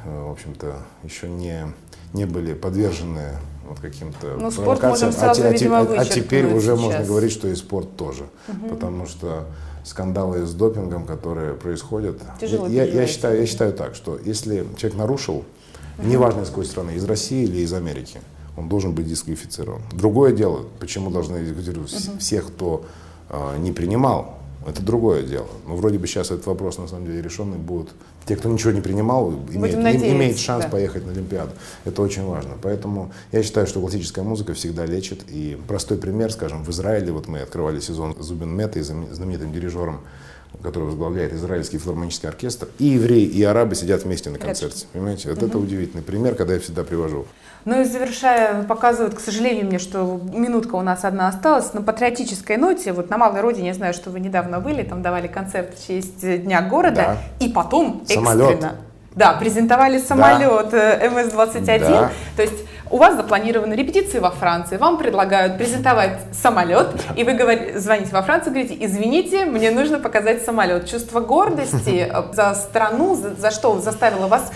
э, 0.06 0.24
в 0.28 0.32
общем-то, 0.32 0.76
еще 1.04 1.30
не, 1.30 1.74
не 2.14 2.26
были 2.26 2.54
подвержены 2.54 3.38
вот 3.68 3.80
каким-то 3.80 4.38
ну, 4.40 4.52
провокациям. 4.52 5.10
А, 5.10 5.14
сразу, 5.14 5.44
а, 5.44 5.50
видимо, 5.50 5.80
а, 5.80 6.02
а 6.02 6.06
теперь 6.06 6.46
уже 6.46 6.76
сейчас. 6.76 6.80
можно 6.80 7.04
говорить, 7.04 7.32
что 7.32 7.48
и 7.48 7.56
спорт 7.56 7.96
тоже. 7.96 8.24
Угу. 8.48 8.70
Потому 8.70 9.06
что 9.06 9.46
скандалы 9.84 10.46
с 10.46 10.54
допингом, 10.54 11.06
которые 11.06 11.54
происходят. 11.54 12.22
Тяжело 12.40 12.68
я, 12.68 12.84
я, 12.84 13.08
считаю, 13.08 13.40
я 13.40 13.46
считаю 13.46 13.74
так, 13.74 13.96
что 13.96 14.20
если 14.24 14.66
человек 14.78 14.98
нарушил, 14.98 15.36
угу. 15.36 16.08
неважно 16.08 16.42
из 16.42 16.50
какой 16.50 16.66
страны, 16.66 16.92
из 16.92 17.06
России 17.06 17.44
или 17.44 17.60
из 17.60 17.74
Америки, 17.74 18.20
он 18.58 18.70
должен 18.70 18.94
быть 18.94 19.08
дисквалифицирован. 19.08 19.82
Другое 19.92 20.34
дело, 20.34 20.66
почему 20.80 21.10
должны 21.10 21.40
дисквалифицировать 21.40 22.10
угу. 22.10 22.18
всех, 22.20 22.48
кто 22.48 22.86
э, 23.30 23.58
не 23.60 23.72
принимал 23.72 24.37
это 24.66 24.82
другое 24.82 25.24
дело. 25.24 25.48
Но 25.66 25.76
вроде 25.76 25.98
бы 25.98 26.08
сейчас 26.08 26.32
этот 26.32 26.46
вопрос 26.48 26.78
на 26.78 26.88
самом 26.88 27.06
деле 27.06 27.22
решенный 27.22 27.58
будет. 27.58 27.90
Те, 28.26 28.36
кто 28.36 28.50
ничего 28.50 28.72
не 28.72 28.82
принимал, 28.82 29.32
имеют, 29.52 29.76
имеет 29.76 30.38
шанс 30.38 30.66
да. 30.66 30.70
поехать 30.70 31.06
на 31.06 31.12
Олимпиаду. 31.12 31.52
Это 31.86 32.02
очень 32.02 32.26
важно. 32.26 32.52
Поэтому 32.62 33.12
я 33.32 33.44
считаю, 33.44 33.68
что 33.68 33.80
классическая 33.80 34.24
музыка 34.24 34.54
всегда 34.54 34.86
лечит. 34.86 35.24
И 35.30 35.58
простой 35.68 35.98
пример, 35.98 36.32
скажем, 36.32 36.64
в 36.64 36.70
Израиле, 36.70 37.12
вот 37.12 37.28
мы 37.28 37.40
открывали 37.40 37.80
сезон 37.80 38.16
Зубин 38.20 38.50
Мета, 38.50 38.84
знаменитым 38.84 39.54
дирижером, 39.54 40.02
который 40.64 40.86
возглавляет 40.86 41.34
израильский 41.34 41.78
филармонический 41.78 42.30
оркестр, 42.30 42.68
и 42.80 42.86
евреи, 42.86 43.26
и 43.26 43.44
арабы 43.44 43.76
сидят 43.76 44.04
вместе 44.04 44.30
на 44.30 44.40
концерте. 44.40 44.86
Понимаете? 44.94 45.30
Вот 45.30 45.38
угу. 45.40 45.48
это 45.48 45.58
удивительный 45.58 46.04
пример, 46.04 46.36
когда 46.36 46.56
я 46.56 46.60
всегда 46.60 46.84
привожу. 46.84 47.26
Ну 47.66 47.82
и 47.82 47.84
завершая, 47.84 48.64
показывают, 48.64 49.14
к 49.16 49.20
сожалению, 49.20 49.66
мне, 49.66 49.78
что 49.78 50.22
минутка 50.34 50.76
у 50.76 50.82
нас 50.82 51.04
одна 51.04 51.28
осталась, 51.28 51.74
на 51.74 51.82
патриотической 51.82 52.56
ноте, 52.56 52.94
вот 52.94 53.10
на 53.10 53.18
Малой 53.18 53.42
Родине, 53.42 53.68
я 53.68 53.74
знаю, 53.74 53.94
что 53.94 54.10
вы 54.10 54.22
недавно 54.22 54.60
были, 54.62 54.84
там 54.84 55.02
давали 55.02 55.28
концерт 55.28 55.78
в 55.78 55.86
честь 55.86 56.22
Дня 56.22 56.62
города, 56.62 56.96
да. 57.40 57.46
и 57.46 57.50
потом 57.50 58.04
Самолет. 58.08 58.52
экстренно. 58.52 58.76
Да, 59.16 59.34
презентовали 59.34 59.98
самолет 59.98 60.70
да. 60.70 60.94
Э, 60.94 61.10
МС-21, 61.10 61.80
да. 61.80 62.12
то 62.36 62.42
есть 62.44 62.54
у 62.90 62.98
вас 62.98 63.16
запланированы 63.16 63.74
репетиции 63.74 64.20
во 64.20 64.32
Франции, 64.32 64.78
вам 64.78 64.98
предлагают 64.98 65.58
презентовать 65.58 66.20
самолет, 66.32 66.88
и 67.16 67.24
вы 67.24 67.34
говорите, 67.34 67.80
звоните 67.80 68.12
во 68.12 68.22
Францию, 68.22 68.54
говорите, 68.54 68.78
извините, 68.80 69.46
мне 69.46 69.72
нужно 69.72 70.00
показать 70.00 70.44
самолет. 70.44 70.90
Чувство 70.90 71.20
гордости 71.20 72.10
э, 72.12 72.34
за 72.34 72.54
страну, 72.56 73.16
за, 73.16 73.36
за 73.36 73.52
что 73.52 73.80
заставило 73.80 74.28
вас 74.28 74.52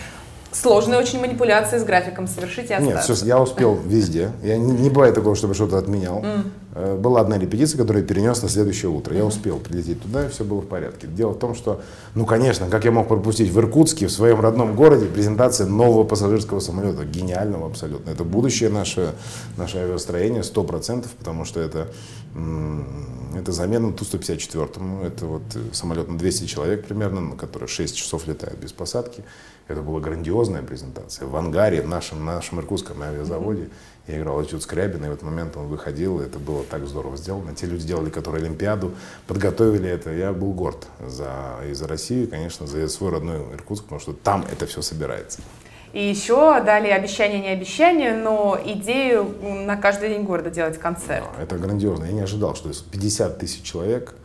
Сложные 0.51 0.99
очень 0.99 1.19
манипуляции 1.19 1.77
с 1.77 1.83
графиком 1.83 2.27
совершить 2.27 2.69
и 2.69 2.73
остаться. 2.73 3.11
Нет, 3.11 3.17
все, 3.17 3.25
я 3.25 3.39
успел 3.39 3.75
везде. 3.75 4.31
Я 4.43 4.57
не, 4.57 4.73
не 4.73 4.89
бывает 4.89 5.15
такого, 5.15 5.35
чтобы 5.35 5.53
что-то 5.53 5.77
отменял. 5.77 6.21
Mm. 6.21 6.97
Была 6.99 7.21
одна 7.21 7.37
репетиция, 7.37 7.77
которую 7.77 8.03
я 8.03 8.07
перенес 8.07 8.41
на 8.41 8.49
следующее 8.49 8.89
утро. 8.89 9.15
Я 9.15 9.25
успел 9.25 9.59
прилететь 9.59 10.01
туда, 10.01 10.25
и 10.25 10.29
все 10.29 10.43
было 10.43 10.61
в 10.61 10.67
порядке. 10.67 11.07
Дело 11.07 11.31
в 11.31 11.39
том, 11.39 11.55
что, 11.55 11.81
ну, 12.15 12.25
конечно, 12.25 12.67
как 12.69 12.83
я 12.85 12.91
мог 12.91 13.07
пропустить 13.07 13.49
в 13.49 13.59
Иркутске, 13.59 14.07
в 14.07 14.11
своем 14.11 14.41
родном 14.41 14.75
городе, 14.75 15.05
презентация 15.05 15.67
нового 15.67 16.03
пассажирского 16.03 16.59
самолета. 16.59 17.05
Гениального 17.05 17.67
абсолютно. 17.67 18.09
Это 18.09 18.23
будущее 18.23 18.69
наше, 18.69 19.13
наше 19.57 19.77
авиастроение, 19.77 20.41
100%, 20.41 21.07
потому 21.17 21.45
что 21.45 21.59
это, 21.59 21.87
это 23.35 23.51
замена 23.51 23.91
Ту-154. 23.93 25.05
Это 25.05 25.25
вот 25.25 25.43
самолет 25.73 26.09
на 26.09 26.17
200 26.17 26.45
человек 26.45 26.85
примерно, 26.85 27.21
на 27.21 27.35
который 27.35 27.67
6 27.67 27.95
часов 27.95 28.27
летает 28.27 28.57
без 28.59 28.71
посадки. 28.71 29.23
Это 29.71 29.81
была 29.81 29.99
грандиозная 29.99 30.61
презентация. 30.61 31.27
В 31.27 31.35
ангаре, 31.35 31.81
в 31.81 31.87
нашем, 31.87 32.25
нашем 32.25 32.59
иркутском 32.59 33.01
авиазаводе, 33.01 33.69
я 34.07 34.19
играл 34.19 34.43
этюд 34.43 34.63
Скрябина, 34.63 35.05
и 35.05 35.09
в 35.09 35.13
этот 35.13 35.23
момент 35.23 35.55
он 35.57 35.67
выходил, 35.67 36.19
и 36.19 36.25
это 36.25 36.39
было 36.39 36.63
так 36.63 36.85
здорово 36.87 37.17
сделано. 37.17 37.55
Те 37.55 37.67
люди 37.67 37.81
сделали, 37.81 38.09
которые 38.09 38.43
Олимпиаду, 38.43 38.93
подготовили 39.27 39.89
это. 39.89 40.11
Я 40.11 40.33
был 40.33 40.53
горд 40.53 40.87
за, 40.99 41.31
и 41.69 41.73
за 41.73 41.87
Россию, 41.87 42.23
и, 42.23 42.27
конечно, 42.27 42.67
за 42.67 42.87
свой 42.87 43.11
родной 43.11 43.39
Иркутск, 43.53 43.83
потому 43.83 44.01
что 44.01 44.13
там 44.13 44.45
это 44.51 44.65
все 44.65 44.81
собирается. 44.81 45.41
И 45.93 46.01
еще 46.07 46.61
дали 46.63 46.87
обещание, 46.87 47.41
не 47.41 47.49
обещание, 47.49 48.15
но 48.15 48.57
идею 48.63 49.35
на 49.41 49.75
каждый 49.75 50.09
день 50.09 50.23
города 50.23 50.49
делать 50.49 50.77
концерт. 50.77 51.25
Да, 51.35 51.43
это 51.43 51.57
грандиозно. 51.57 52.05
Я 52.05 52.13
не 52.13 52.21
ожидал, 52.21 52.55
что 52.55 52.69
50 52.69 53.39
тысяч 53.39 53.61
человек 53.63 54.15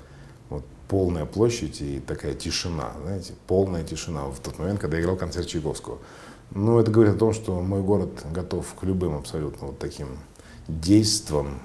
полная 0.88 1.24
площадь 1.24 1.80
и 1.80 2.00
такая 2.00 2.34
тишина, 2.34 2.92
знаете, 3.02 3.34
полная 3.46 3.82
тишина 3.82 4.26
в 4.26 4.38
тот 4.38 4.58
момент, 4.58 4.80
когда 4.80 4.96
я 4.96 5.02
играл 5.02 5.16
концерт 5.16 5.46
Чайковского. 5.46 5.98
Ну, 6.52 6.78
это 6.78 6.90
говорит 6.90 7.14
о 7.14 7.18
том, 7.18 7.32
что 7.32 7.60
мой 7.60 7.82
город 7.82 8.24
готов 8.32 8.72
к 8.74 8.84
любым 8.84 9.16
абсолютно 9.16 9.68
вот 9.68 9.78
таким 9.78 10.08
действом, 10.68 11.60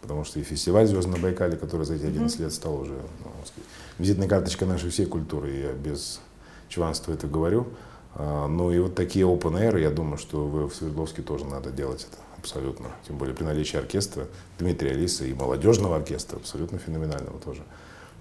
потому 0.00 0.24
что 0.24 0.40
и 0.40 0.42
фестиваль 0.42 0.86
«Звезд 0.86 1.08
на 1.08 1.18
Байкале», 1.18 1.56
который 1.56 1.84
за 1.84 1.94
эти 1.94 2.04
11 2.04 2.40
лет 2.40 2.52
стал 2.52 2.80
уже 2.80 2.94
ну, 2.94 3.30
сказать, 3.44 3.68
визитной 3.98 4.28
карточкой 4.28 4.68
нашей 4.68 4.90
всей 4.90 5.06
культуры, 5.06 5.50
я 5.50 5.72
без 5.72 6.20
чванства 6.68 7.12
это 7.12 7.26
говорю. 7.26 7.66
А, 8.14 8.46
ну 8.46 8.70
и 8.70 8.78
вот 8.78 8.94
такие 8.94 9.26
open 9.26 9.60
air, 9.60 9.80
я 9.80 9.90
думаю, 9.90 10.18
что 10.18 10.46
в 10.46 10.74
Свердловске 10.74 11.22
тоже 11.22 11.44
надо 11.44 11.70
делать 11.70 12.06
это 12.10 12.18
абсолютно. 12.38 12.88
Тем 13.06 13.18
более 13.18 13.34
при 13.34 13.44
наличии 13.44 13.76
оркестра 13.76 14.26
Дмитрия 14.58 14.92
Алиса 14.92 15.24
и 15.24 15.34
молодежного 15.34 15.96
оркестра, 15.96 16.36
абсолютно 16.36 16.78
феноменального 16.78 17.38
тоже. 17.40 17.62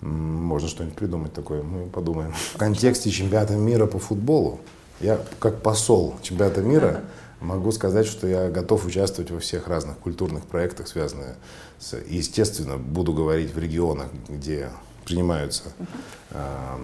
Можно 0.03 0.67
что-нибудь 0.67 0.97
придумать 0.97 1.33
такое, 1.33 1.63
мы 1.63 1.87
подумаем. 1.87 2.33
В 2.33 2.57
контексте 2.57 3.09
чемпионата 3.09 3.55
мира 3.55 3.85
по 3.85 3.99
футболу, 3.99 4.59
я 4.99 5.19
как 5.39 5.61
посол 5.61 6.15
чемпионата 6.21 6.61
мира 6.61 7.01
могу 7.39 7.71
сказать, 7.71 8.05
что 8.05 8.27
я 8.27 8.49
готов 8.49 8.85
участвовать 8.85 9.31
во 9.31 9.39
всех 9.39 9.67
разных 9.67 9.97
культурных 9.99 10.43
проектах, 10.43 10.89
связанных 10.89 11.35
с... 11.79 11.97
Естественно, 12.07 12.77
буду 12.77 13.13
говорить 13.13 13.53
в 13.53 13.57
регионах, 13.57 14.07
где 14.27 14.69
принимаются, 15.05 15.63
э, 16.31 16.77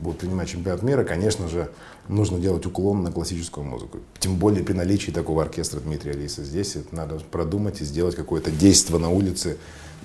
будут 0.00 0.20
принимать 0.20 0.48
чемпионат 0.48 0.82
мира, 0.82 1.04
конечно 1.04 1.48
же, 1.48 1.70
нужно 2.08 2.38
делать 2.38 2.64
уклон 2.64 3.02
на 3.02 3.12
классическую 3.12 3.64
музыку. 3.64 3.98
Тем 4.18 4.36
более 4.36 4.64
при 4.64 4.72
наличии 4.72 5.10
такого 5.10 5.42
оркестра 5.42 5.80
Дмитрия 5.80 6.12
Алиса. 6.12 6.42
Здесь 6.42 6.76
это 6.76 6.94
надо 6.94 7.18
продумать 7.18 7.82
и 7.82 7.84
сделать 7.84 8.14
какое-то 8.14 8.50
действие 8.50 8.98
на 8.98 9.10
улице, 9.10 9.58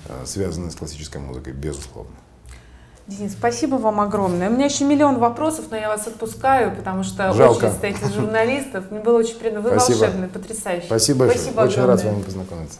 э, 0.06 0.24
связанное 0.26 0.70
с 0.70 0.76
классической 0.76 1.20
музыкой, 1.20 1.54
безусловно. 1.54 2.14
Денис, 3.08 3.32
спасибо 3.32 3.76
вам 3.76 4.00
огромное. 4.00 4.50
У 4.50 4.52
меня 4.52 4.66
еще 4.66 4.84
миллион 4.84 5.18
вопросов, 5.18 5.66
но 5.70 5.78
я 5.78 5.88
вас 5.88 6.06
отпускаю, 6.06 6.76
потому 6.76 7.02
что 7.04 7.32
Жалко. 7.32 7.64
очень 7.64 7.76
стоите 7.76 8.06
журналистов. 8.14 8.84
Мне 8.90 9.00
было 9.00 9.18
очень 9.18 9.36
приятно. 9.36 9.62
Вы 9.62 9.70
спасибо. 9.70 9.98
волшебный, 9.98 10.28
потрясающий. 10.28 10.86
Спасибо, 10.86 11.24
спасибо 11.24 11.60
Очень 11.62 11.72
огромное. 11.80 11.86
рад 11.86 12.00
с 12.00 12.04
вами 12.04 12.22
познакомиться. 12.22 12.78